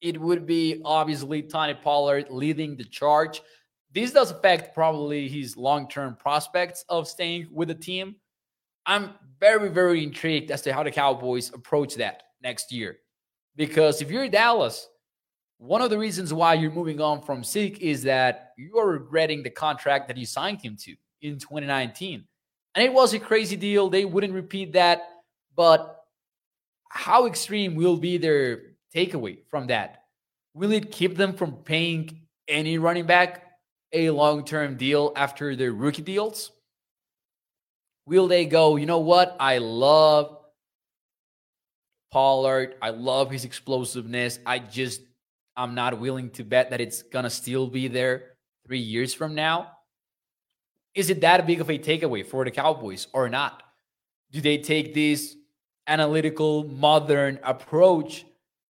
it 0.00 0.20
would 0.20 0.46
be 0.46 0.80
obviously 0.84 1.42
Tony 1.42 1.74
Pollard 1.74 2.26
leading 2.30 2.76
the 2.76 2.84
charge. 2.84 3.42
This 3.92 4.12
does 4.12 4.30
affect 4.30 4.72
probably 4.72 5.26
his 5.26 5.56
long 5.56 5.88
term 5.88 6.14
prospects 6.14 6.84
of 6.88 7.08
staying 7.08 7.48
with 7.50 7.66
the 7.66 7.74
team. 7.74 8.14
I'm 8.86 9.14
very, 9.40 9.68
very 9.68 10.04
intrigued 10.04 10.52
as 10.52 10.62
to 10.62 10.72
how 10.72 10.84
the 10.84 10.92
Cowboys 10.92 11.52
approach 11.52 11.96
that 11.96 12.22
next 12.40 12.70
year. 12.70 12.98
Because 13.56 14.00
if 14.00 14.12
you're 14.12 14.28
Dallas, 14.28 14.88
one 15.58 15.82
of 15.82 15.90
the 15.90 15.98
reasons 15.98 16.32
why 16.32 16.54
you're 16.54 16.70
moving 16.70 17.00
on 17.00 17.20
from 17.20 17.42
Zeke 17.42 17.80
is 17.80 18.04
that 18.04 18.52
you 18.56 18.78
are 18.78 18.86
regretting 18.86 19.42
the 19.42 19.50
contract 19.50 20.06
that 20.06 20.18
you 20.18 20.26
signed 20.26 20.62
him 20.62 20.76
to 20.82 20.94
in 21.20 21.40
2019. 21.40 22.22
And 22.76 22.84
it 22.84 22.92
was 22.92 23.12
a 23.12 23.18
crazy 23.18 23.56
deal. 23.56 23.90
They 23.90 24.04
wouldn't 24.04 24.34
repeat 24.34 24.74
that. 24.74 25.08
But 25.56 26.04
how 26.88 27.26
extreme 27.26 27.74
will 27.74 27.96
be 27.96 28.18
their 28.18 28.62
takeaway 28.94 29.38
from 29.48 29.68
that? 29.68 30.04
Will 30.54 30.72
it 30.72 30.92
keep 30.92 31.16
them 31.16 31.34
from 31.34 31.52
paying 31.52 32.20
any 32.46 32.78
running 32.78 33.06
back 33.06 33.42
a 33.92 34.10
long 34.10 34.44
term 34.44 34.76
deal 34.76 35.12
after 35.16 35.56
their 35.56 35.72
rookie 35.72 36.02
deals? 36.02 36.52
Will 38.06 38.28
they 38.28 38.44
go, 38.44 38.76
you 38.76 38.86
know 38.86 38.98
what? 38.98 39.36
I 39.40 39.58
love 39.58 40.36
Pollard. 42.12 42.76
I 42.80 42.90
love 42.90 43.30
his 43.30 43.44
explosiveness. 43.44 44.38
I 44.46 44.58
just, 44.58 45.00
I'm 45.56 45.74
not 45.74 45.98
willing 45.98 46.30
to 46.30 46.44
bet 46.44 46.70
that 46.70 46.80
it's 46.80 47.02
going 47.02 47.24
to 47.24 47.30
still 47.30 47.66
be 47.66 47.88
there 47.88 48.36
three 48.66 48.78
years 48.78 49.14
from 49.14 49.34
now. 49.34 49.72
Is 50.94 51.10
it 51.10 51.22
that 51.22 51.46
big 51.46 51.60
of 51.60 51.70
a 51.70 51.78
takeaway 51.78 52.24
for 52.24 52.44
the 52.44 52.50
Cowboys 52.50 53.08
or 53.12 53.28
not? 53.28 53.62
Do 54.30 54.40
they 54.40 54.58
take 54.58 54.94
this 54.94 55.34
analytical, 55.86 56.64
modern 56.64 57.38
approach 57.42 58.24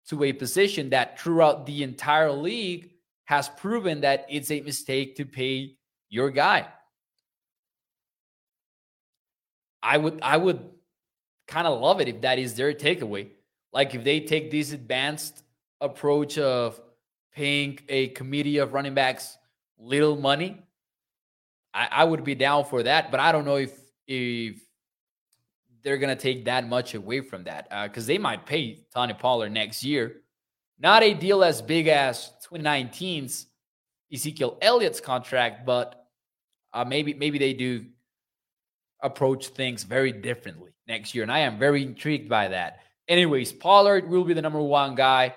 to 0.08 0.24
a 0.24 0.32
position 0.32 0.90
that 0.90 1.18
throughout 1.18 1.66
the 1.66 1.82
entire 1.82 2.32
league 2.32 2.90
has 3.24 3.48
proven 3.48 4.00
that 4.00 4.26
it's 4.28 4.50
a 4.50 4.60
mistake 4.60 5.16
to 5.16 5.24
pay 5.24 5.76
your 6.08 6.30
guy. 6.30 6.68
I 9.82 9.96
would 9.96 10.20
I 10.22 10.36
would 10.36 10.70
kind 11.48 11.66
of 11.66 11.80
love 11.80 12.00
it 12.00 12.08
if 12.08 12.20
that 12.20 12.38
is 12.38 12.54
their 12.54 12.72
takeaway. 12.72 13.30
Like 13.72 13.94
if 13.94 14.04
they 14.04 14.20
take 14.20 14.50
this 14.50 14.72
advanced 14.72 15.42
approach 15.80 16.38
of 16.38 16.80
paying 17.34 17.78
a 17.88 18.08
committee 18.08 18.58
of 18.58 18.74
running 18.74 18.94
backs 18.94 19.36
little 19.78 20.16
money, 20.16 20.62
I, 21.74 21.88
I 21.90 22.04
would 22.04 22.22
be 22.22 22.34
down 22.34 22.64
for 22.64 22.82
that. 22.82 23.10
But 23.10 23.20
I 23.20 23.32
don't 23.32 23.44
know 23.44 23.56
if 23.56 23.72
if 24.06 24.60
they're 25.82 25.98
going 25.98 26.16
to 26.16 26.20
take 26.20 26.44
that 26.44 26.68
much 26.68 26.94
away 26.94 27.20
from 27.20 27.44
that 27.44 27.68
because 27.88 28.04
uh, 28.04 28.08
they 28.08 28.18
might 28.18 28.46
pay 28.46 28.84
Tony 28.94 29.14
Pollard 29.14 29.50
next 29.50 29.84
year. 29.84 30.22
Not 30.78 31.02
a 31.02 31.14
deal 31.14 31.44
as 31.44 31.62
big 31.62 31.88
as 31.88 32.32
2019's 32.50 33.46
Ezekiel 34.12 34.58
Elliott's 34.60 35.00
contract, 35.00 35.64
but 35.64 36.06
uh, 36.72 36.84
maybe 36.84 37.14
maybe 37.14 37.38
they 37.38 37.52
do 37.52 37.86
approach 39.02 39.48
things 39.48 39.82
very 39.82 40.12
differently 40.12 40.70
next 40.86 41.14
year, 41.14 41.22
and 41.22 41.32
I 41.32 41.40
am 41.40 41.58
very 41.58 41.82
intrigued 41.82 42.28
by 42.28 42.48
that. 42.48 42.80
Anyways, 43.08 43.52
Pollard 43.52 44.08
will 44.08 44.24
be 44.24 44.34
the 44.34 44.42
number 44.42 44.60
one 44.60 44.94
guy. 44.94 45.34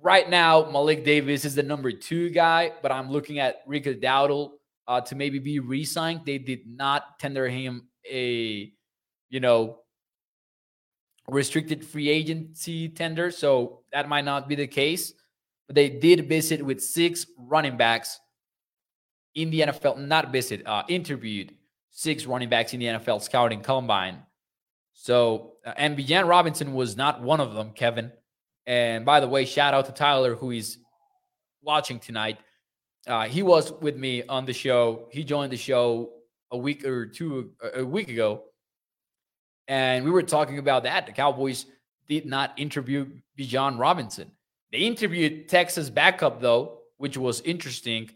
Right 0.00 0.28
now, 0.28 0.70
Malik 0.70 1.04
Davis 1.04 1.44
is 1.44 1.54
the 1.54 1.62
number 1.62 1.90
two 1.90 2.30
guy, 2.30 2.72
but 2.82 2.92
I'm 2.92 3.10
looking 3.10 3.38
at 3.38 3.62
Rico 3.66 3.92
Dowdle 3.94 4.52
uh, 4.86 5.00
to 5.02 5.14
maybe 5.14 5.38
be 5.38 5.58
re-signed. 5.58 6.22
They 6.24 6.38
did 6.38 6.60
not 6.66 7.18
tender 7.18 7.48
him 7.48 7.88
a 8.08 8.72
you 9.28 9.40
know, 9.40 9.78
restricted 11.28 11.84
free 11.84 12.08
agency 12.08 12.88
tender. 12.88 13.30
So 13.30 13.80
that 13.92 14.08
might 14.08 14.24
not 14.24 14.48
be 14.48 14.54
the 14.54 14.66
case. 14.66 15.12
But 15.66 15.74
they 15.74 15.90
did 15.90 16.28
visit 16.28 16.64
with 16.64 16.82
six 16.82 17.26
running 17.38 17.76
backs 17.76 18.18
in 19.34 19.50
the 19.50 19.60
NFL, 19.60 19.98
not 19.98 20.32
visit, 20.32 20.66
uh, 20.66 20.82
interviewed 20.88 21.54
six 21.90 22.26
running 22.26 22.48
backs 22.48 22.72
in 22.72 22.80
the 22.80 22.86
NFL 22.86 23.22
scouting 23.22 23.60
combine. 23.60 24.22
So, 24.94 25.54
uh, 25.66 25.74
and 25.76 25.96
Bijan 25.96 26.26
Robinson 26.26 26.74
was 26.74 26.96
not 26.96 27.22
one 27.22 27.40
of 27.40 27.54
them, 27.54 27.72
Kevin. 27.72 28.10
And 28.66 29.04
by 29.04 29.20
the 29.20 29.28
way, 29.28 29.44
shout 29.44 29.74
out 29.74 29.86
to 29.86 29.92
Tyler, 29.92 30.34
who 30.34 30.50
is 30.50 30.78
watching 31.62 31.98
tonight. 31.98 32.38
Uh, 33.06 33.26
he 33.26 33.42
was 33.42 33.72
with 33.80 33.96
me 33.96 34.22
on 34.24 34.44
the 34.44 34.52
show. 34.52 35.08
He 35.12 35.24
joined 35.24 35.52
the 35.52 35.56
show 35.56 36.10
a 36.50 36.56
week 36.56 36.84
or 36.84 37.06
two, 37.06 37.52
a 37.74 37.84
week 37.84 38.08
ago. 38.08 38.44
And 39.68 40.04
we 40.04 40.10
were 40.10 40.22
talking 40.22 40.58
about 40.58 40.82
that. 40.84 41.06
The 41.06 41.12
Cowboys 41.12 41.66
did 42.08 42.24
not 42.24 42.58
interview 42.58 43.06
Bijan 43.38 43.78
Robinson. 43.78 44.32
They 44.72 44.78
interviewed 44.78 45.48
Texas 45.48 45.90
backup, 45.90 46.40
though, 46.40 46.78
which 46.96 47.16
was 47.16 47.42
interesting. 47.42 48.10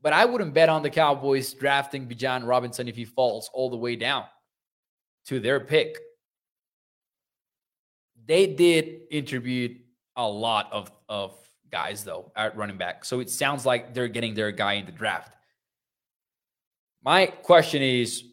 But 0.00 0.12
I 0.12 0.24
wouldn't 0.24 0.54
bet 0.54 0.68
on 0.68 0.82
the 0.82 0.90
Cowboys 0.90 1.52
drafting 1.52 2.06
Bijan 2.06 2.46
Robinson 2.46 2.88
if 2.88 2.96
he 2.96 3.04
falls 3.04 3.50
all 3.52 3.70
the 3.70 3.76
way 3.76 3.96
down. 3.96 4.24
to 5.26 5.40
their 5.40 5.60
pick, 5.60 5.98
they 8.26 8.46
did 8.46 9.02
interview 9.10 9.76
a 10.16 10.28
lot 10.28 10.72
of, 10.72 10.90
of 11.08 11.34
guys, 11.70 12.04
though, 12.04 12.30
at 12.36 12.56
running 12.56 12.76
back. 12.76 13.04
So 13.04 13.20
it 13.20 13.30
sounds 13.30 13.66
like 13.66 13.94
they're 13.94 14.08
getting 14.08 14.34
their 14.34 14.52
guy 14.52 14.74
in 14.74 14.86
the 14.86 14.92
draft. 14.92 15.34
My 17.02 17.26
question 17.26 17.82
is 17.82 18.24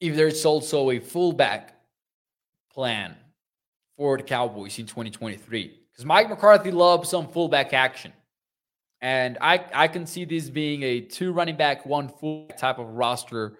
if 0.00 0.14
there's 0.14 0.44
also 0.44 0.90
a 0.90 0.98
fullback 1.00 1.74
plan 2.72 3.16
for 3.96 4.16
the 4.16 4.22
Cowboys 4.22 4.78
in 4.78 4.86
2023. 4.86 5.80
Because 5.92 6.04
Mike 6.04 6.28
McCarthy 6.28 6.70
loves 6.70 7.08
some 7.08 7.28
fullback 7.28 7.72
action. 7.72 8.12
And 9.00 9.38
I, 9.40 9.64
I 9.74 9.88
can 9.88 10.06
see 10.06 10.24
this 10.24 10.50
being 10.50 10.82
a 10.82 11.00
two 11.00 11.32
running 11.32 11.56
back, 11.56 11.86
one 11.86 12.08
full 12.08 12.48
type 12.58 12.78
of 12.78 12.88
roster 12.88 13.58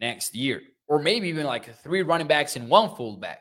next 0.00 0.34
year, 0.34 0.62
or 0.88 1.00
maybe 1.00 1.28
even 1.28 1.46
like 1.46 1.74
three 1.82 2.02
running 2.02 2.26
backs 2.26 2.56
and 2.56 2.68
one 2.68 2.94
fullback. 2.94 3.40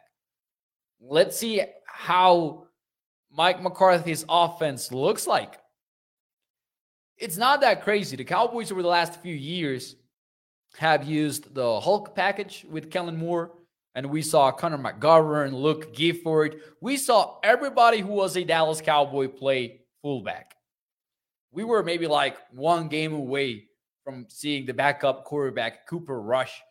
Let's 1.01 1.37
see 1.37 1.63
how 1.85 2.67
Mike 3.31 3.61
McCarthy's 3.61 4.25
offense 4.27 4.91
looks 4.91 5.27
like. 5.27 5.59
It's 7.17 7.37
not 7.37 7.61
that 7.61 7.83
crazy. 7.83 8.15
The 8.15 8.23
Cowboys 8.23 8.71
over 8.71 8.81
the 8.81 8.87
last 8.87 9.21
few 9.21 9.35
years 9.35 9.95
have 10.77 11.07
used 11.07 11.53
the 11.53 11.79
Hulk 11.79 12.15
package 12.15 12.65
with 12.69 12.91
Kellen 12.91 13.17
Moore, 13.17 13.51
and 13.95 14.09
we 14.09 14.21
saw 14.21 14.51
Connor 14.51 14.77
McGovern, 14.77 15.53
Luke 15.53 15.93
Gifford. 15.93 16.61
We 16.81 16.97
saw 16.97 17.37
everybody 17.43 17.99
who 17.99 18.13
was 18.13 18.37
a 18.37 18.43
Dallas 18.43 18.81
Cowboy 18.81 19.27
play 19.27 19.81
fullback. 20.01 20.55
We 21.51 21.63
were 21.63 21.83
maybe 21.83 22.07
like 22.07 22.37
one 22.51 22.87
game 22.87 23.13
away 23.13 23.65
from 24.03 24.27
seeing 24.29 24.65
the 24.65 24.73
backup 24.73 25.25
quarterback 25.25 25.87
Cooper 25.87 26.21
Rush 26.21 26.61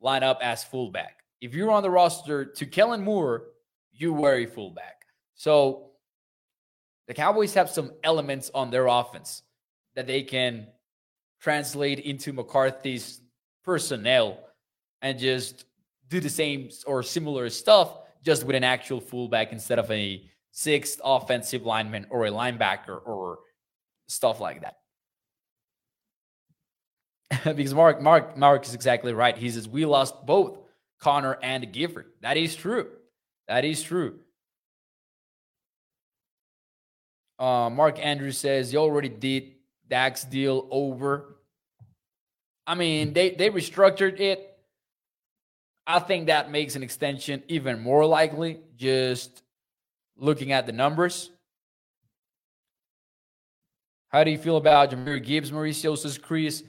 line 0.00 0.22
up 0.22 0.38
as 0.42 0.62
fullback. 0.64 1.16
If 1.40 1.54
you're 1.54 1.70
on 1.70 1.82
the 1.82 1.90
roster 1.90 2.44
to 2.44 2.66
Kellen 2.66 3.02
Moore, 3.02 3.44
you 3.92 4.12
were 4.12 4.34
a 4.34 4.46
fullback. 4.46 5.06
So 5.34 5.92
the 7.08 7.14
Cowboys 7.14 7.54
have 7.54 7.70
some 7.70 7.92
elements 8.04 8.50
on 8.54 8.70
their 8.70 8.86
offense 8.86 9.42
that 9.94 10.06
they 10.06 10.22
can 10.22 10.68
translate 11.40 11.98
into 12.00 12.32
McCarthy's 12.32 13.19
personnel 13.64 14.38
and 15.02 15.18
just 15.18 15.64
do 16.08 16.20
the 16.20 16.28
same 16.28 16.70
or 16.86 17.02
similar 17.02 17.48
stuff 17.50 17.98
just 18.22 18.44
with 18.44 18.56
an 18.56 18.64
actual 18.64 19.00
fullback 19.00 19.52
instead 19.52 19.78
of 19.78 19.90
a 19.90 20.22
sixth 20.50 21.00
offensive 21.04 21.62
lineman 21.62 22.06
or 22.10 22.26
a 22.26 22.30
linebacker 22.30 23.00
or 23.04 23.38
stuff 24.08 24.40
like 24.40 24.62
that. 24.62 24.76
because 27.56 27.74
Mark 27.74 28.00
Mark 28.02 28.36
Mark 28.36 28.66
is 28.66 28.74
exactly 28.74 29.12
right. 29.12 29.36
He 29.36 29.50
says 29.50 29.68
we 29.68 29.86
lost 29.86 30.26
both 30.26 30.58
Connor 30.98 31.38
and 31.42 31.72
Gifford. 31.72 32.06
That 32.20 32.36
is 32.36 32.56
true. 32.56 32.88
That 33.48 33.64
is 33.64 33.82
true. 33.82 34.18
Uh, 37.38 37.70
Mark 37.70 37.98
Andrews 38.04 38.36
says 38.36 38.72
you 38.72 38.78
already 38.80 39.08
did 39.08 39.52
Dak's 39.88 40.24
deal 40.24 40.68
over. 40.70 41.36
I 42.70 42.76
mean, 42.76 43.14
they 43.14 43.30
they 43.30 43.50
restructured 43.50 44.20
it. 44.20 44.56
I 45.88 45.98
think 45.98 46.28
that 46.28 46.52
makes 46.52 46.76
an 46.76 46.84
extension 46.84 47.42
even 47.48 47.80
more 47.80 48.06
likely. 48.06 48.60
Just 48.76 49.42
looking 50.16 50.52
at 50.52 50.66
the 50.66 50.72
numbers. 50.72 51.32
How 54.10 54.22
do 54.22 54.30
you 54.30 54.38
feel 54.38 54.56
about 54.56 54.92
Jahmyr 54.92 55.20
Gibbs? 55.20 55.50
Mauricio 55.50 55.98
says 55.98 56.16
Chris. 56.16 56.62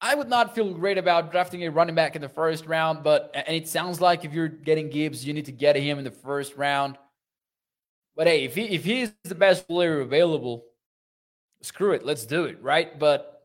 I 0.00 0.14
would 0.14 0.30
not 0.30 0.54
feel 0.54 0.72
great 0.72 0.96
about 0.96 1.30
drafting 1.30 1.62
a 1.64 1.70
running 1.70 1.94
back 1.94 2.16
in 2.16 2.22
the 2.22 2.30
first 2.30 2.64
round, 2.64 3.02
but 3.02 3.30
and 3.34 3.54
it 3.54 3.68
sounds 3.68 4.00
like 4.00 4.24
if 4.24 4.32
you're 4.32 4.48
getting 4.48 4.88
Gibbs, 4.88 5.26
you 5.26 5.34
need 5.34 5.44
to 5.44 5.52
get 5.52 5.76
him 5.76 5.98
in 5.98 6.04
the 6.04 6.10
first 6.10 6.56
round. 6.56 6.96
But 8.16 8.28
hey, 8.28 8.44
if 8.44 8.54
he 8.54 8.62
if 8.62 8.82
he's 8.82 9.12
the 9.24 9.34
best 9.34 9.68
player 9.68 10.00
available, 10.00 10.64
screw 11.60 11.92
it, 11.92 12.06
let's 12.06 12.24
do 12.24 12.46
it, 12.46 12.62
right? 12.62 12.98
But 12.98 13.35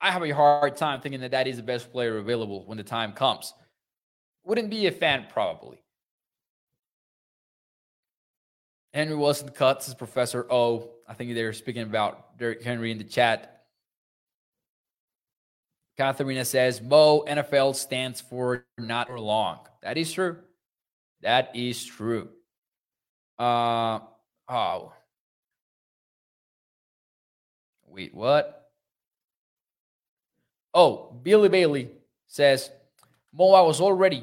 I 0.00 0.12
have 0.12 0.22
a 0.22 0.30
hard 0.30 0.76
time 0.76 1.00
thinking 1.00 1.20
that 1.22 1.32
that 1.32 1.46
is 1.46 1.56
the 1.56 1.62
best 1.62 1.90
player 1.90 2.18
available 2.18 2.64
when 2.66 2.78
the 2.78 2.84
time 2.84 3.12
comes. 3.12 3.52
Wouldn't 4.44 4.70
be 4.70 4.86
a 4.86 4.92
fan, 4.92 5.26
probably. 5.30 5.82
Henry 8.94 9.16
Wilson 9.16 9.48
cuts 9.48 9.58
cut, 9.58 9.82
says 9.82 9.94
Professor 9.94 10.46
O. 10.50 10.90
I 11.06 11.14
think 11.14 11.34
they're 11.34 11.52
speaking 11.52 11.82
about 11.82 12.38
Derrick 12.38 12.62
Henry 12.62 12.90
in 12.90 12.98
the 12.98 13.04
chat. 13.04 13.58
Katharina 15.98 16.44
says, 16.44 16.80
Mo, 16.80 17.24
NFL 17.26 17.74
stands 17.74 18.20
for 18.20 18.66
not 18.78 19.08
for 19.08 19.18
long. 19.18 19.58
That 19.82 19.98
is 19.98 20.12
true. 20.12 20.36
That 21.22 21.50
is 21.54 21.84
true. 21.84 22.28
Uh, 23.38 23.98
oh. 24.48 24.92
Wait, 27.86 28.14
what? 28.14 28.67
Oh, 30.78 31.12
Billy 31.24 31.48
Bailey 31.48 31.90
says, 32.28 32.70
Mo, 33.32 33.52
I 33.52 33.62
was 33.62 33.80
already, 33.80 34.22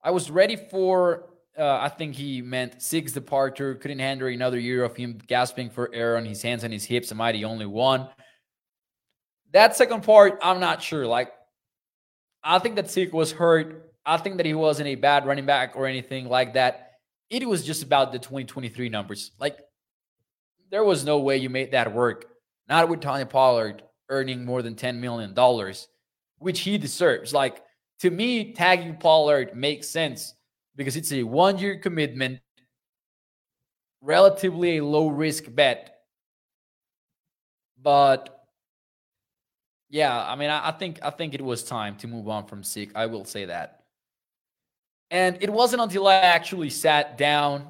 I 0.00 0.12
was 0.12 0.30
ready 0.30 0.54
for, 0.54 1.24
uh, 1.58 1.78
I 1.78 1.88
think 1.88 2.14
he 2.14 2.40
meant 2.40 2.80
Zeke's 2.80 3.10
departure. 3.10 3.74
Couldn't 3.74 3.98
handle 3.98 4.28
another 4.28 4.60
year 4.60 4.84
of 4.84 4.94
him 4.96 5.18
gasping 5.26 5.70
for 5.70 5.92
air 5.92 6.16
on 6.16 6.24
his 6.24 6.40
hands 6.40 6.62
and 6.62 6.72
his 6.72 6.84
hips. 6.84 7.10
Am 7.10 7.20
I 7.20 7.32
the 7.32 7.46
only 7.46 7.66
one? 7.66 8.08
That 9.50 9.74
second 9.74 10.04
part, 10.04 10.38
I'm 10.40 10.60
not 10.60 10.80
sure. 10.80 11.04
Like, 11.04 11.32
I 12.44 12.60
think 12.60 12.76
that 12.76 12.88
Zeke 12.88 13.12
was 13.12 13.32
hurt. 13.32 13.92
I 14.06 14.18
think 14.18 14.36
that 14.36 14.46
he 14.46 14.54
wasn't 14.54 14.86
a 14.90 14.94
bad 14.94 15.26
running 15.26 15.46
back 15.46 15.72
or 15.74 15.88
anything 15.88 16.28
like 16.28 16.54
that. 16.54 16.92
It 17.28 17.44
was 17.48 17.66
just 17.66 17.82
about 17.82 18.12
the 18.12 18.20
2023 18.20 18.88
numbers. 18.88 19.32
Like, 19.40 19.58
there 20.70 20.84
was 20.84 21.04
no 21.04 21.18
way 21.18 21.38
you 21.38 21.50
made 21.50 21.72
that 21.72 21.92
work. 21.92 22.26
Not 22.68 22.88
with 22.88 23.00
Tony 23.00 23.24
Pollard 23.24 23.82
earning 24.08 24.44
more 24.44 24.62
than 24.62 24.74
$10 24.74 24.98
million, 24.98 25.34
which 26.38 26.60
he 26.60 26.78
deserves. 26.78 27.32
Like, 27.32 27.62
to 28.00 28.10
me, 28.10 28.52
tagging 28.52 28.96
Pollard 28.96 29.54
makes 29.54 29.88
sense 29.88 30.34
because 30.76 30.96
it's 30.96 31.12
a 31.12 31.22
one 31.22 31.58
year 31.58 31.78
commitment, 31.78 32.40
relatively 34.00 34.78
a 34.78 34.84
low 34.84 35.08
risk 35.08 35.44
bet. 35.48 35.94
But 37.80 38.44
yeah, 39.90 40.24
I 40.24 40.36
mean, 40.36 40.50
I, 40.50 40.68
I, 40.68 40.72
think 40.72 41.00
I 41.02 41.10
think 41.10 41.34
it 41.34 41.42
was 41.42 41.62
time 41.62 41.96
to 41.96 42.06
move 42.06 42.28
on 42.28 42.46
from 42.46 42.62
Zeke. 42.62 42.92
I 42.94 43.06
will 43.06 43.24
say 43.24 43.46
that. 43.46 43.84
And 45.10 45.38
it 45.40 45.50
wasn't 45.50 45.82
until 45.82 46.06
I 46.06 46.16
actually 46.16 46.70
sat 46.70 47.16
down 47.16 47.68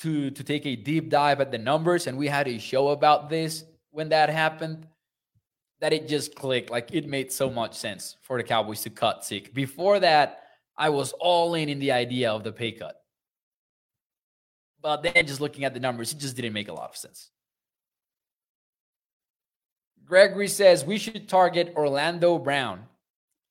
to 0.00 0.30
to 0.30 0.44
take 0.44 0.66
a 0.66 0.76
deep 0.76 1.08
dive 1.08 1.40
at 1.40 1.50
the 1.50 1.58
numbers, 1.58 2.06
and 2.06 2.16
we 2.18 2.28
had 2.28 2.46
a 2.46 2.58
show 2.58 2.88
about 2.88 3.30
this 3.30 3.64
when 3.90 4.08
that 4.10 4.30
happened 4.30 4.86
that 5.80 5.92
it 5.92 6.08
just 6.08 6.34
clicked. 6.34 6.70
Like 6.70 6.92
it 6.92 7.06
made 7.06 7.32
so 7.32 7.50
much 7.50 7.74
sense 7.74 8.16
for 8.22 8.36
the 8.36 8.42
Cowboys 8.42 8.82
to 8.82 8.90
cut 8.90 9.24
Zeke. 9.24 9.54
Before 9.54 10.00
that, 10.00 10.42
I 10.76 10.90
was 10.90 11.12
all 11.12 11.54
in 11.54 11.68
in 11.68 11.78
the 11.78 11.92
idea 11.92 12.30
of 12.30 12.44
the 12.44 12.52
pay 12.52 12.72
cut. 12.72 13.02
But 14.80 15.02
then 15.02 15.26
just 15.26 15.40
looking 15.40 15.64
at 15.64 15.74
the 15.74 15.80
numbers, 15.80 16.12
it 16.12 16.18
just 16.18 16.36
didn't 16.36 16.52
make 16.52 16.68
a 16.68 16.72
lot 16.72 16.90
of 16.90 16.96
sense. 16.96 17.30
Gregory 20.04 20.48
says 20.48 20.84
we 20.84 20.98
should 20.98 21.28
target 21.28 21.74
Orlando 21.76 22.38
Brown 22.38 22.84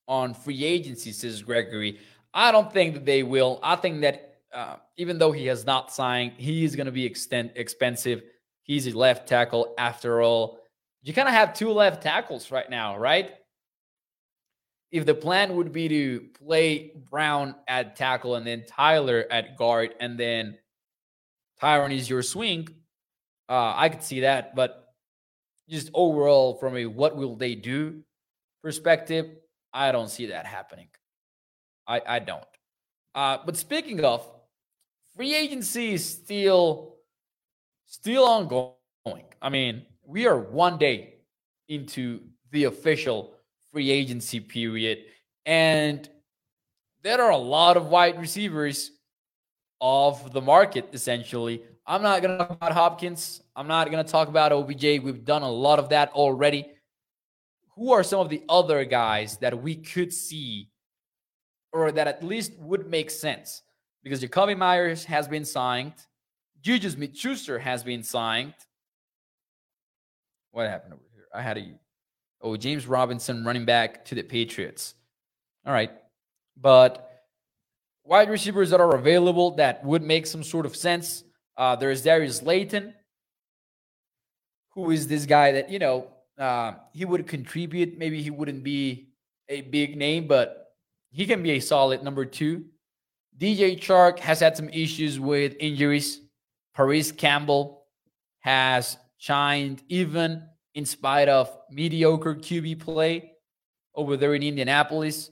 on 0.07 0.33
free 0.33 0.63
agency, 0.63 1.11
says 1.11 1.41
Gregory. 1.43 1.99
I 2.33 2.51
don't 2.51 2.71
think 2.71 2.93
that 2.93 3.05
they 3.05 3.23
will. 3.23 3.59
I 3.61 3.75
think 3.75 4.01
that 4.01 4.35
uh, 4.53 4.77
even 4.95 5.17
though 5.17 5.31
he 5.31 5.45
has 5.47 5.65
not 5.65 5.91
signed, 5.91 6.33
he 6.37 6.63
is 6.63 6.75
going 6.75 6.85
to 6.85 6.91
be 6.91 7.05
extent 7.05 7.51
expensive. 7.55 8.23
He's 8.67 8.85
a 8.85 8.97
left 8.97 9.27
tackle 9.27 9.73
after 9.77 10.21
all. 10.21 10.59
You 11.01 11.13
kind 11.13 11.29
of 11.29 11.33
have 11.33 11.53
two 11.53 11.71
left 11.71 12.03
tackles 12.03 12.51
right 12.51 12.69
now, 12.69 12.97
right? 12.97 13.31
If 14.91 15.05
the 15.05 15.15
plan 15.15 15.55
would 15.55 15.71
be 15.71 15.87
to 15.87 16.27
play 16.45 16.91
Brown 17.09 17.55
at 17.67 17.95
tackle 17.95 18.35
and 18.35 18.45
then 18.45 18.65
Tyler 18.67 19.25
at 19.31 19.57
guard 19.57 19.95
and 19.99 20.19
then 20.19 20.57
Tyron 21.61 21.93
is 21.93 22.09
your 22.09 22.21
swing, 22.21 22.67
uh, 23.49 23.73
I 23.75 23.89
could 23.89 24.03
see 24.03 24.21
that. 24.21 24.53
But 24.53 24.93
just 25.69 25.89
overall, 25.93 26.55
from 26.55 26.75
a 26.75 26.85
what 26.85 27.15
will 27.15 27.35
they 27.35 27.55
do 27.55 28.03
perspective, 28.61 29.27
I 29.73 29.93
don't 29.93 30.09
see 30.09 30.27
that 30.27 30.45
happening. 30.45 30.87
I, 31.87 32.01
I 32.05 32.19
don't. 32.19 32.43
Uh, 33.15 33.37
but 33.45 33.55
speaking 33.55 34.03
of, 34.03 34.29
free 35.15 35.33
agency 35.33 35.93
is 35.93 36.07
still 36.07 36.96
still 37.87 38.25
ongoing. 38.25 39.23
I 39.41 39.49
mean, 39.49 39.85
we 40.05 40.27
are 40.27 40.37
one 40.37 40.77
day 40.77 41.15
into 41.67 42.21
the 42.51 42.65
official 42.65 43.33
free 43.71 43.89
agency 43.89 44.39
period, 44.39 44.99
and 45.45 46.07
there 47.03 47.21
are 47.21 47.31
a 47.31 47.37
lot 47.37 47.77
of 47.77 47.87
wide 47.87 48.19
receivers 48.19 48.91
of 49.81 50.33
the 50.33 50.41
market, 50.41 50.89
essentially. 50.93 51.63
I'm 51.85 52.01
not 52.01 52.21
going 52.21 52.37
to 52.37 52.45
talk 52.45 52.51
about 52.51 52.73
Hopkins. 52.73 53.41
I'm 53.55 53.67
not 53.67 53.89
going 53.89 54.03
to 54.03 54.11
talk 54.11 54.27
about 54.27 54.51
OBJ. 54.51 55.01
We've 55.01 55.23
done 55.23 55.41
a 55.41 55.49
lot 55.49 55.79
of 55.79 55.89
that 55.89 56.11
already. 56.11 56.67
Who 57.75 57.93
are 57.93 58.03
some 58.03 58.19
of 58.19 58.29
the 58.29 58.43
other 58.49 58.83
guys 58.85 59.37
that 59.37 59.61
we 59.61 59.75
could 59.75 60.11
see 60.11 60.69
or 61.71 61.91
that 61.91 62.07
at 62.07 62.23
least 62.23 62.57
would 62.59 62.89
make 62.89 63.09
sense 63.09 63.61
because 64.03 64.21
Jakobi 64.21 64.57
Meyers 64.57 65.05
has 65.05 65.27
been 65.27 65.45
signed, 65.45 65.93
Juju 66.67 66.89
Smith-Schuster 66.89 67.59
has 67.59 67.81
been 67.81 68.03
signed. 68.03 68.53
What 70.51 70.67
happened 70.67 70.95
over 70.95 71.03
here? 71.15 71.23
I 71.33 71.41
had 71.41 71.57
a 71.57 71.79
oh 72.41 72.57
James 72.57 72.85
Robinson 72.85 73.45
running 73.45 73.63
back 73.63 74.03
to 74.03 74.15
the 74.15 74.21
Patriots. 74.21 74.93
All 75.65 75.71
right, 75.71 75.93
but 76.57 77.09
wide 78.03 78.29
receivers 78.29 78.71
that 78.71 78.81
are 78.81 78.95
available 78.95 79.51
that 79.51 79.81
would 79.85 80.03
make 80.03 80.27
some 80.27 80.43
sort 80.43 80.65
of 80.65 80.75
sense. 80.75 81.23
Uh, 81.55 81.77
there's 81.77 82.01
Darius 82.01 82.39
Slayton, 82.39 82.93
who 84.73 84.91
is 84.91 85.07
this 85.07 85.25
guy 85.25 85.53
that 85.53 85.69
you 85.69 85.79
know 85.79 86.09
uh, 86.37 86.73
he 86.91 87.05
would 87.05 87.27
contribute. 87.27 87.97
Maybe 87.97 88.21
he 88.21 88.29
wouldn't 88.29 88.65
be 88.65 89.07
a 89.47 89.61
big 89.61 89.95
name, 89.95 90.27
but 90.27 90.73
he 91.11 91.25
can 91.25 91.41
be 91.41 91.51
a 91.51 91.61
solid 91.61 92.03
number 92.03 92.25
two. 92.25 92.65
DJ 93.37 93.79
Chark 93.79 94.19
has 94.19 94.41
had 94.41 94.57
some 94.57 94.67
issues 94.67 95.17
with 95.17 95.55
injuries. 95.61 96.26
Parris 96.77 97.11
Campbell 97.11 97.85
has 98.41 98.97
shined 99.17 99.81
even 99.89 100.43
in 100.75 100.85
spite 100.85 101.27
of 101.27 101.49
mediocre 101.71 102.35
QB 102.35 102.79
play 102.81 103.31
over 103.95 104.15
there 104.15 104.35
in 104.35 104.43
Indianapolis. 104.43 105.31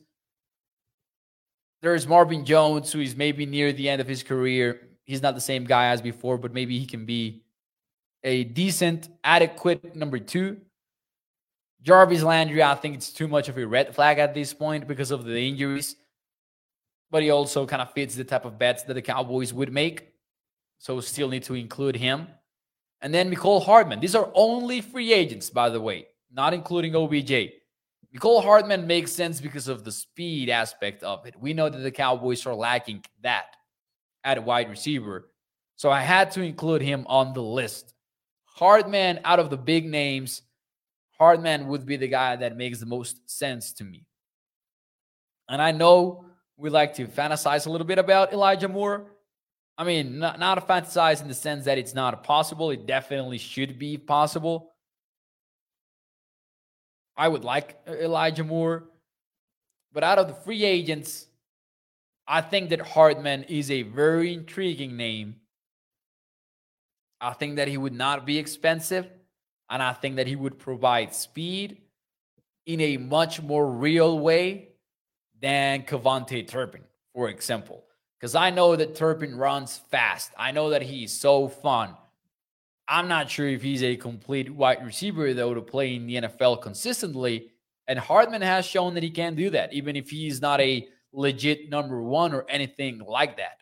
There's 1.83 2.07
Marvin 2.07 2.45
Jones, 2.45 2.91
who 2.91 2.99
is 2.99 3.15
maybe 3.15 3.45
near 3.45 3.71
the 3.71 3.87
end 3.87 4.01
of 4.01 4.07
his 4.07 4.23
career. 4.23 4.87
He's 5.03 5.21
not 5.21 5.35
the 5.35 5.41
same 5.41 5.65
guy 5.65 5.89
as 5.89 6.01
before, 6.01 6.39
but 6.39 6.51
maybe 6.51 6.79
he 6.79 6.87
can 6.87 7.05
be 7.05 7.43
a 8.23 8.43
decent, 8.43 9.09
adequate 9.23 9.95
number 9.95 10.17
two. 10.17 10.57
Jarvis 11.83 12.23
Landry, 12.23 12.63
I 12.63 12.73
think 12.73 12.95
it's 12.95 13.11
too 13.11 13.27
much 13.27 13.49
of 13.49 13.57
a 13.59 13.67
red 13.67 13.93
flag 13.93 14.17
at 14.17 14.33
this 14.33 14.51
point 14.51 14.87
because 14.87 15.11
of 15.11 15.25
the 15.25 15.47
injuries. 15.47 15.95
But 17.11 17.21
he 17.21 17.29
also 17.29 17.67
kind 17.67 17.83
of 17.83 17.93
fits 17.93 18.15
the 18.15 18.23
type 18.23 18.45
of 18.45 18.57
bets 18.57 18.81
that 18.81 18.95
the 18.95 19.03
Cowboys 19.03 19.53
would 19.53 19.71
make. 19.71 20.14
So 20.77 20.95
we 20.95 21.01
still 21.01 21.29
need 21.29 21.43
to 21.43 21.55
include 21.55 21.95
him. 21.95 22.27
And 23.01 23.13
then 23.13 23.33
Mecole 23.33 23.63
Hardman. 23.63 23.99
These 23.99 24.15
are 24.15 24.31
only 24.33 24.81
free 24.81 25.13
agents, 25.13 25.49
by 25.49 25.69
the 25.69 25.81
way, 25.81 26.07
not 26.31 26.53
including 26.53 26.95
OBJ. 26.95 27.51
Mecole 28.15 28.43
Hardman 28.43 28.87
makes 28.87 29.11
sense 29.11 29.41
because 29.41 29.67
of 29.67 29.83
the 29.83 29.91
speed 29.91 30.49
aspect 30.49 31.03
of 31.03 31.25
it. 31.25 31.35
We 31.39 31.53
know 31.53 31.69
that 31.69 31.79
the 31.79 31.91
Cowboys 31.91 32.45
are 32.45 32.55
lacking 32.55 33.03
that 33.21 33.55
at 34.23 34.43
wide 34.43 34.69
receiver. 34.69 35.29
So 35.75 35.91
I 35.91 36.01
had 36.01 36.31
to 36.31 36.41
include 36.41 36.81
him 36.81 37.05
on 37.07 37.33
the 37.33 37.41
list. 37.41 37.93
Hardman, 38.45 39.19
out 39.25 39.39
of 39.39 39.49
the 39.49 39.57
big 39.57 39.85
names, 39.85 40.41
Hardman 41.17 41.67
would 41.67 41.85
be 41.85 41.97
the 41.97 42.07
guy 42.07 42.37
that 42.37 42.55
makes 42.57 42.79
the 42.79 42.85
most 42.85 43.29
sense 43.29 43.73
to 43.73 43.83
me. 43.83 44.05
And 45.49 45.61
I 45.61 45.71
know 45.71 46.25
we 46.57 46.69
like 46.69 46.93
to 46.95 47.07
fantasize 47.07 47.67
a 47.67 47.69
little 47.69 47.87
bit 47.87 47.99
about 47.99 48.33
Elijah 48.33 48.69
Moore. 48.69 49.11
I 49.77 49.83
mean, 49.83 50.19
not, 50.19 50.39
not 50.39 50.57
a 50.57 50.61
fantasize 50.61 51.21
in 51.21 51.27
the 51.27 51.33
sense 51.33 51.65
that 51.65 51.77
it's 51.77 51.93
not 51.93 52.23
possible. 52.23 52.71
It 52.71 52.85
definitely 52.85 53.37
should 53.37 53.77
be 53.77 53.97
possible. 53.97 54.73
I 57.17 57.27
would 57.27 57.43
like 57.43 57.79
Elijah 57.87 58.43
Moore. 58.43 58.85
But 59.91 60.03
out 60.03 60.19
of 60.19 60.27
the 60.27 60.33
free 60.33 60.63
agents, 60.63 61.27
I 62.27 62.41
think 62.41 62.69
that 62.69 62.81
Hardman 62.81 63.43
is 63.43 63.71
a 63.71 63.83
very 63.83 64.33
intriguing 64.33 64.97
name. 64.97 65.37
I 67.21 67.33
think 67.33 67.57
that 67.57 67.67
he 67.67 67.77
would 67.77 67.93
not 67.93 68.25
be 68.25 68.37
expensive. 68.37 69.07
And 69.69 69.81
I 69.81 69.93
think 69.93 70.17
that 70.17 70.27
he 70.27 70.35
would 70.35 70.59
provide 70.59 71.13
speed 71.13 71.77
in 72.65 72.81
a 72.81 72.97
much 72.97 73.41
more 73.41 73.69
real 73.69 74.19
way 74.19 74.69
than 75.41 75.83
KaVontae 75.83 76.47
Turpin, 76.47 76.83
for 77.13 77.29
example. 77.29 77.83
Because 78.25 78.33
I 78.33 78.49
know 78.49 78.75
that 78.75 78.95
Turpin 78.95 79.35
runs 79.35 79.77
fast. 79.91 80.31
I 80.35 80.49
know 80.51 80.71
that 80.71 80.81
he's 80.81 81.13
so 81.13 81.47
fun. 81.47 81.93
I'm 82.87 83.07
not 83.07 83.29
sure 83.29 83.47
if 83.47 83.61
he's 83.61 83.83
a 83.83 83.95
complete 83.97 84.49
wide 84.49 84.83
receiver, 84.83 85.31
though, 85.35 85.53
to 85.53 85.61
play 85.61 85.93
in 85.93 86.07
the 86.07 86.15
NFL 86.15 86.63
consistently. 86.63 87.51
And 87.87 87.99
Hardman 87.99 88.41
has 88.41 88.65
shown 88.65 88.95
that 88.95 89.03
he 89.03 89.11
can 89.11 89.35
do 89.35 89.51
that, 89.51 89.73
even 89.73 89.95
if 89.95 90.09
he's 90.09 90.41
not 90.41 90.59
a 90.59 90.87
legit 91.13 91.69
number 91.69 92.01
one 92.01 92.33
or 92.33 92.47
anything 92.49 92.97
like 92.97 93.37
that. 93.37 93.59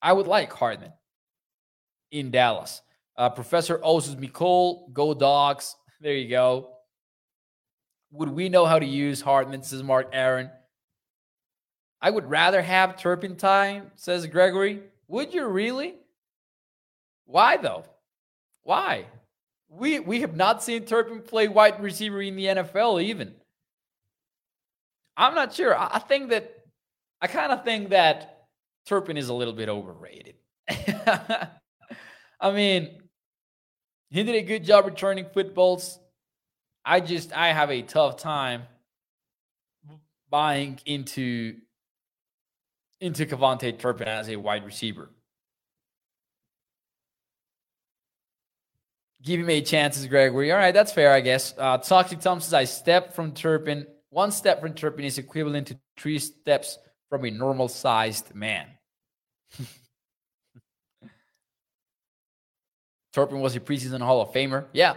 I 0.00 0.12
would 0.12 0.28
like 0.28 0.52
Hardman 0.52 0.92
in 2.12 2.30
Dallas. 2.30 2.80
Uh, 3.16 3.28
Professor 3.28 3.78
Osus 3.78 4.14
Mecole, 4.14 4.92
go 4.92 5.14
dogs. 5.14 5.74
There 6.00 6.14
you 6.14 6.28
go. 6.28 6.76
Would 8.12 8.28
we 8.28 8.50
know 8.50 8.66
how 8.66 8.78
to 8.78 8.86
use 8.86 9.20
Hardman? 9.20 9.64
Says 9.64 9.82
Mark 9.82 10.10
Aaron. 10.12 10.48
I 12.00 12.10
would 12.10 12.30
rather 12.30 12.62
have 12.62 12.96
Turpentine, 12.96 13.90
says 13.96 14.26
Gregory. 14.26 14.82
Would 15.08 15.34
you 15.34 15.46
really? 15.46 15.94
Why 17.24 17.56
though? 17.56 17.84
Why? 18.62 19.06
We 19.68 20.00
we 20.00 20.20
have 20.20 20.36
not 20.36 20.62
seen 20.62 20.84
Turpin 20.84 21.20
play 21.20 21.48
wide 21.48 21.82
receiver 21.82 22.22
in 22.22 22.36
the 22.36 22.46
NFL 22.46 23.02
even. 23.02 23.34
I'm 25.16 25.34
not 25.34 25.52
sure. 25.52 25.76
I, 25.76 25.98
think 25.98 26.30
that 26.30 26.64
I 27.20 27.26
kind 27.26 27.50
of 27.50 27.64
think 27.64 27.90
that 27.90 28.46
Turpin 28.86 29.16
is 29.16 29.28
a 29.28 29.34
little 29.34 29.52
bit 29.52 29.68
overrated. 29.68 30.36
I 32.40 32.52
mean, 32.52 33.02
he 34.10 34.22
did 34.22 34.36
a 34.36 34.42
good 34.42 34.62
job 34.62 34.86
returning 34.86 35.26
footballs. 35.34 35.98
I 36.84 37.00
just 37.00 37.36
I 37.36 37.52
have 37.52 37.70
a 37.70 37.82
tough 37.82 38.16
time 38.16 38.62
buying 40.30 40.78
into 40.86 41.56
into 43.00 43.26
KaVontae 43.26 43.78
Turpin 43.78 44.08
as 44.08 44.28
a 44.28 44.36
wide 44.36 44.64
receiver. 44.64 45.10
Give 49.22 49.40
him 49.40 49.50
a 49.50 49.60
chance, 49.60 50.04
Gregory. 50.06 50.52
All 50.52 50.58
right, 50.58 50.72
that's 50.72 50.92
fair, 50.92 51.12
I 51.12 51.20
guess. 51.20 51.52
Uh, 51.58 51.78
Toxic 51.78 52.20
Tom 52.20 52.40
says, 52.40 52.54
I 52.54 52.64
step 52.64 53.14
from 53.14 53.32
Turpin. 53.32 53.86
One 54.10 54.30
step 54.30 54.60
from 54.60 54.74
Turpin 54.74 55.04
is 55.04 55.18
equivalent 55.18 55.66
to 55.68 55.78
three 55.98 56.18
steps 56.20 56.78
from 57.10 57.24
a 57.24 57.30
normal 57.30 57.68
sized 57.68 58.34
man. 58.34 58.66
Turpin 63.12 63.40
was 63.40 63.56
a 63.56 63.60
preseason 63.60 64.00
Hall 64.00 64.20
of 64.20 64.32
Famer. 64.32 64.66
Yeah. 64.72 64.94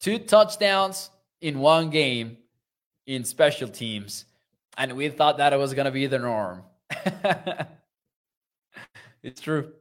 Two 0.00 0.18
touchdowns 0.18 1.10
in 1.40 1.58
one 1.58 1.90
game 1.90 2.38
in 3.06 3.24
special 3.24 3.68
teams. 3.68 4.24
And 4.76 4.96
we 4.96 5.10
thought 5.10 5.38
that 5.38 5.52
it 5.52 5.58
was 5.58 5.74
going 5.74 5.84
to 5.84 5.90
be 5.90 6.06
the 6.06 6.18
norm. 6.18 6.62
it's 9.22 9.40
true. 9.40 9.72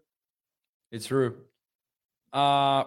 It's 0.91 1.05
true. 1.05 1.37
Uh, 2.31 2.85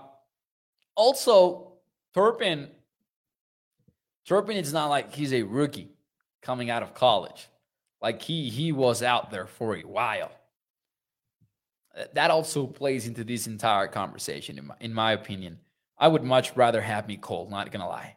also, 0.94 1.72
Turpin, 2.14 2.68
Turpin 4.26 4.56
is 4.56 4.72
not 4.72 4.86
like 4.86 5.14
he's 5.14 5.32
a 5.32 5.42
rookie 5.42 5.90
coming 6.42 6.70
out 6.70 6.82
of 6.82 6.94
college. 6.94 7.48
Like 8.00 8.22
he 8.22 8.48
he 8.48 8.72
was 8.72 9.02
out 9.02 9.30
there 9.30 9.46
for 9.46 9.76
a 9.76 9.82
while. 9.82 10.30
That 12.14 12.30
also 12.30 12.66
plays 12.66 13.06
into 13.06 13.24
this 13.24 13.46
entire 13.46 13.88
conversation, 13.88 14.58
in 14.58 14.66
my, 14.66 14.74
in 14.80 14.92
my 14.92 15.12
opinion. 15.12 15.58
I 15.98 16.08
would 16.08 16.22
much 16.22 16.54
rather 16.54 16.82
have 16.82 17.08
me 17.08 17.16
Mecole, 17.16 17.48
not 17.48 17.72
gonna 17.72 17.88
lie. 17.88 18.16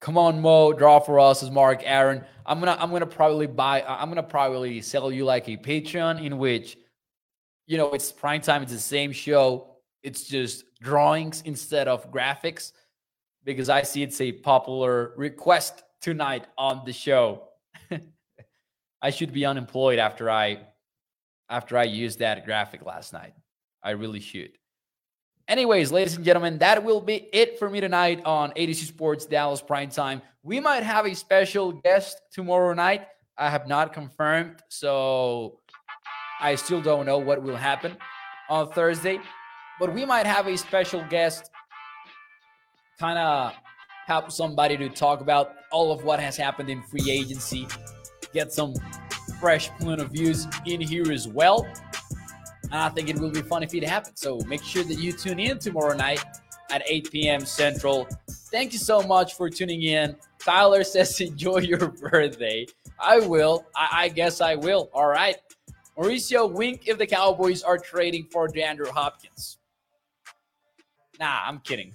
Come 0.00 0.16
on, 0.16 0.40
Mo, 0.40 0.72
draw 0.72 1.00
for 1.00 1.18
us 1.18 1.42
as 1.42 1.50
Mark 1.50 1.82
Aaron. 1.84 2.24
I'm 2.46 2.60
gonna 2.60 2.76
I'm 2.78 2.90
gonna 2.90 3.06
probably 3.06 3.46
buy 3.46 3.82
I'm 3.82 4.08
gonna 4.08 4.22
probably 4.22 4.80
sell 4.80 5.10
you 5.10 5.24
like 5.24 5.48
a 5.48 5.56
Patreon 5.56 6.24
in 6.24 6.38
which 6.38 6.78
you 7.66 7.76
know 7.76 7.92
it's 7.92 8.12
prime 8.12 8.40
time, 8.40 8.62
it's 8.62 8.72
the 8.72 8.78
same 8.78 9.12
show, 9.12 9.76
it's 10.02 10.24
just 10.28 10.64
drawings 10.80 11.42
instead 11.44 11.88
of 11.88 12.10
graphics 12.12 12.72
because 13.44 13.68
I 13.68 13.82
see 13.82 14.02
it's 14.02 14.20
a 14.20 14.32
popular 14.32 15.12
request 15.16 15.82
tonight 16.00 16.46
on 16.56 16.82
the 16.84 16.92
show. 16.92 17.48
I 19.02 19.10
should 19.10 19.32
be 19.32 19.44
unemployed 19.44 19.98
after 19.98 20.30
I 20.30 20.60
after 21.50 21.76
I 21.76 21.84
used 21.84 22.18
that 22.20 22.44
graphic 22.44 22.84
last 22.84 23.12
night. 23.12 23.32
I 23.82 23.90
really 23.90 24.20
should. 24.20 24.57
Anyways, 25.48 25.90
ladies 25.90 26.14
and 26.14 26.26
gentlemen, 26.26 26.58
that 26.58 26.84
will 26.84 27.00
be 27.00 27.26
it 27.32 27.58
for 27.58 27.70
me 27.70 27.80
tonight 27.80 28.20
on 28.26 28.52
A 28.54 28.66
to 28.66 28.74
Z 28.74 28.84
Sports 28.84 29.24
Dallas 29.24 29.62
Prime 29.62 29.88
Time. 29.88 30.20
We 30.42 30.60
might 30.60 30.82
have 30.82 31.06
a 31.06 31.14
special 31.14 31.72
guest 31.72 32.20
tomorrow 32.30 32.74
night. 32.74 33.06
I 33.38 33.48
have 33.48 33.66
not 33.66 33.94
confirmed, 33.94 34.56
so 34.68 35.60
I 36.38 36.54
still 36.56 36.82
don't 36.82 37.06
know 37.06 37.16
what 37.16 37.42
will 37.42 37.56
happen 37.56 37.96
on 38.50 38.70
Thursday. 38.72 39.20
But 39.80 39.94
we 39.94 40.04
might 40.04 40.26
have 40.26 40.46
a 40.48 40.58
special 40.58 41.02
guest, 41.08 41.50
kind 43.00 43.18
of 43.18 43.54
help 44.06 44.30
somebody 44.30 44.76
to 44.76 44.90
talk 44.90 45.22
about 45.22 45.52
all 45.72 45.90
of 45.90 46.04
what 46.04 46.20
has 46.20 46.36
happened 46.36 46.68
in 46.68 46.82
free 46.82 47.10
agency, 47.10 47.66
get 48.34 48.52
some 48.52 48.74
fresh 49.40 49.70
point 49.80 50.02
of 50.02 50.10
views 50.10 50.46
in 50.66 50.82
here 50.82 51.10
as 51.10 51.26
well. 51.26 51.66
And 52.70 52.74
I 52.74 52.88
think 52.90 53.08
it 53.08 53.18
will 53.18 53.30
be 53.30 53.42
fun 53.42 53.62
if 53.62 53.74
it 53.74 53.84
happens. 53.84 54.20
So 54.20 54.38
make 54.46 54.62
sure 54.62 54.84
that 54.84 54.98
you 54.98 55.12
tune 55.12 55.38
in 55.40 55.58
tomorrow 55.58 55.96
night 55.96 56.22
at 56.70 56.82
8 56.86 57.10
p.m. 57.10 57.44
Central. 57.44 58.06
Thank 58.50 58.72
you 58.72 58.78
so 58.78 59.02
much 59.02 59.34
for 59.34 59.48
tuning 59.48 59.82
in. 59.82 60.16
Tyler 60.38 60.84
says, 60.84 61.20
enjoy 61.20 61.58
your 61.58 61.88
birthday. 61.88 62.66
I 63.00 63.20
will. 63.20 63.66
I, 63.74 63.88
I 63.92 64.08
guess 64.08 64.40
I 64.40 64.54
will. 64.54 64.90
All 64.92 65.08
right. 65.08 65.36
Mauricio, 65.96 66.50
wink 66.50 66.86
if 66.86 66.98
the 66.98 67.06
Cowboys 67.06 67.62
are 67.62 67.78
trading 67.78 68.26
for 68.30 68.48
DeAndre 68.48 68.88
Hopkins. 68.88 69.58
Nah, 71.18 71.40
I'm 71.44 71.58
kidding. 71.60 71.92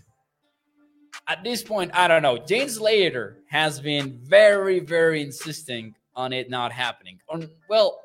At 1.28 1.44
this 1.44 1.64
point, 1.64 1.92
I 1.94 2.10
don't 2.10 2.22
know. 2.22 2.38
Jane 2.38 2.68
Slater 2.68 3.38
has 3.48 3.80
been 3.80 4.20
very, 4.24 4.82
very 4.82 5.22
insisting 5.22 5.96
on 6.16 6.34
it 6.34 6.50
not 6.50 6.72
happening. 6.72 7.20
On 7.30 7.50
well, 7.70 8.02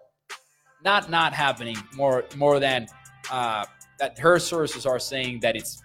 not 0.85 1.11
not 1.11 1.33
happening. 1.33 1.77
More 1.95 2.25
more 2.37 2.61
than 2.61 2.87
uh, 3.31 3.65
that. 3.99 4.19
Her 4.19 4.39
sources 4.39 4.87
are 4.87 4.99
saying 4.99 5.41
that 5.41 5.57
it's 5.57 5.83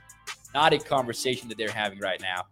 not 0.54 0.74
a 0.74 0.78
conversation 0.78 1.50
that 1.50 1.58
they're 1.58 1.70
having 1.72 2.00
right 2.00 2.22
now. 2.22 2.46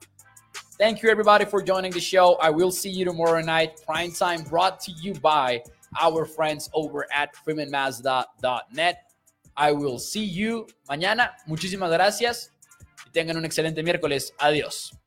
Thank 0.78 1.04
you, 1.04 1.10
everybody, 1.10 1.46
for 1.46 1.62
joining 1.62 1.92
the 1.92 2.00
show. 2.00 2.36
I 2.42 2.50
will 2.50 2.72
see 2.72 2.90
you 2.90 3.06
tomorrow 3.06 3.42
night. 3.42 3.82
Prime 3.86 4.12
time 4.12 4.42
brought 4.44 4.80
to 4.82 4.92
you 4.94 5.14
by 5.14 5.62
our 6.00 6.26
friends 6.26 6.70
over 6.74 7.06
at 7.14 7.36
freemanmazda.net. 7.46 9.12
I 9.56 9.72
will 9.74 10.00
see 10.00 10.24
you 10.24 10.68
mañana. 10.90 11.32
Muchísimas 11.48 11.92
gracias 11.92 12.52
y 13.06 13.12
tengan 13.12 13.38
un 13.38 13.46
excelente 13.46 13.84
miércoles. 13.84 14.34
Adiós. 14.40 15.01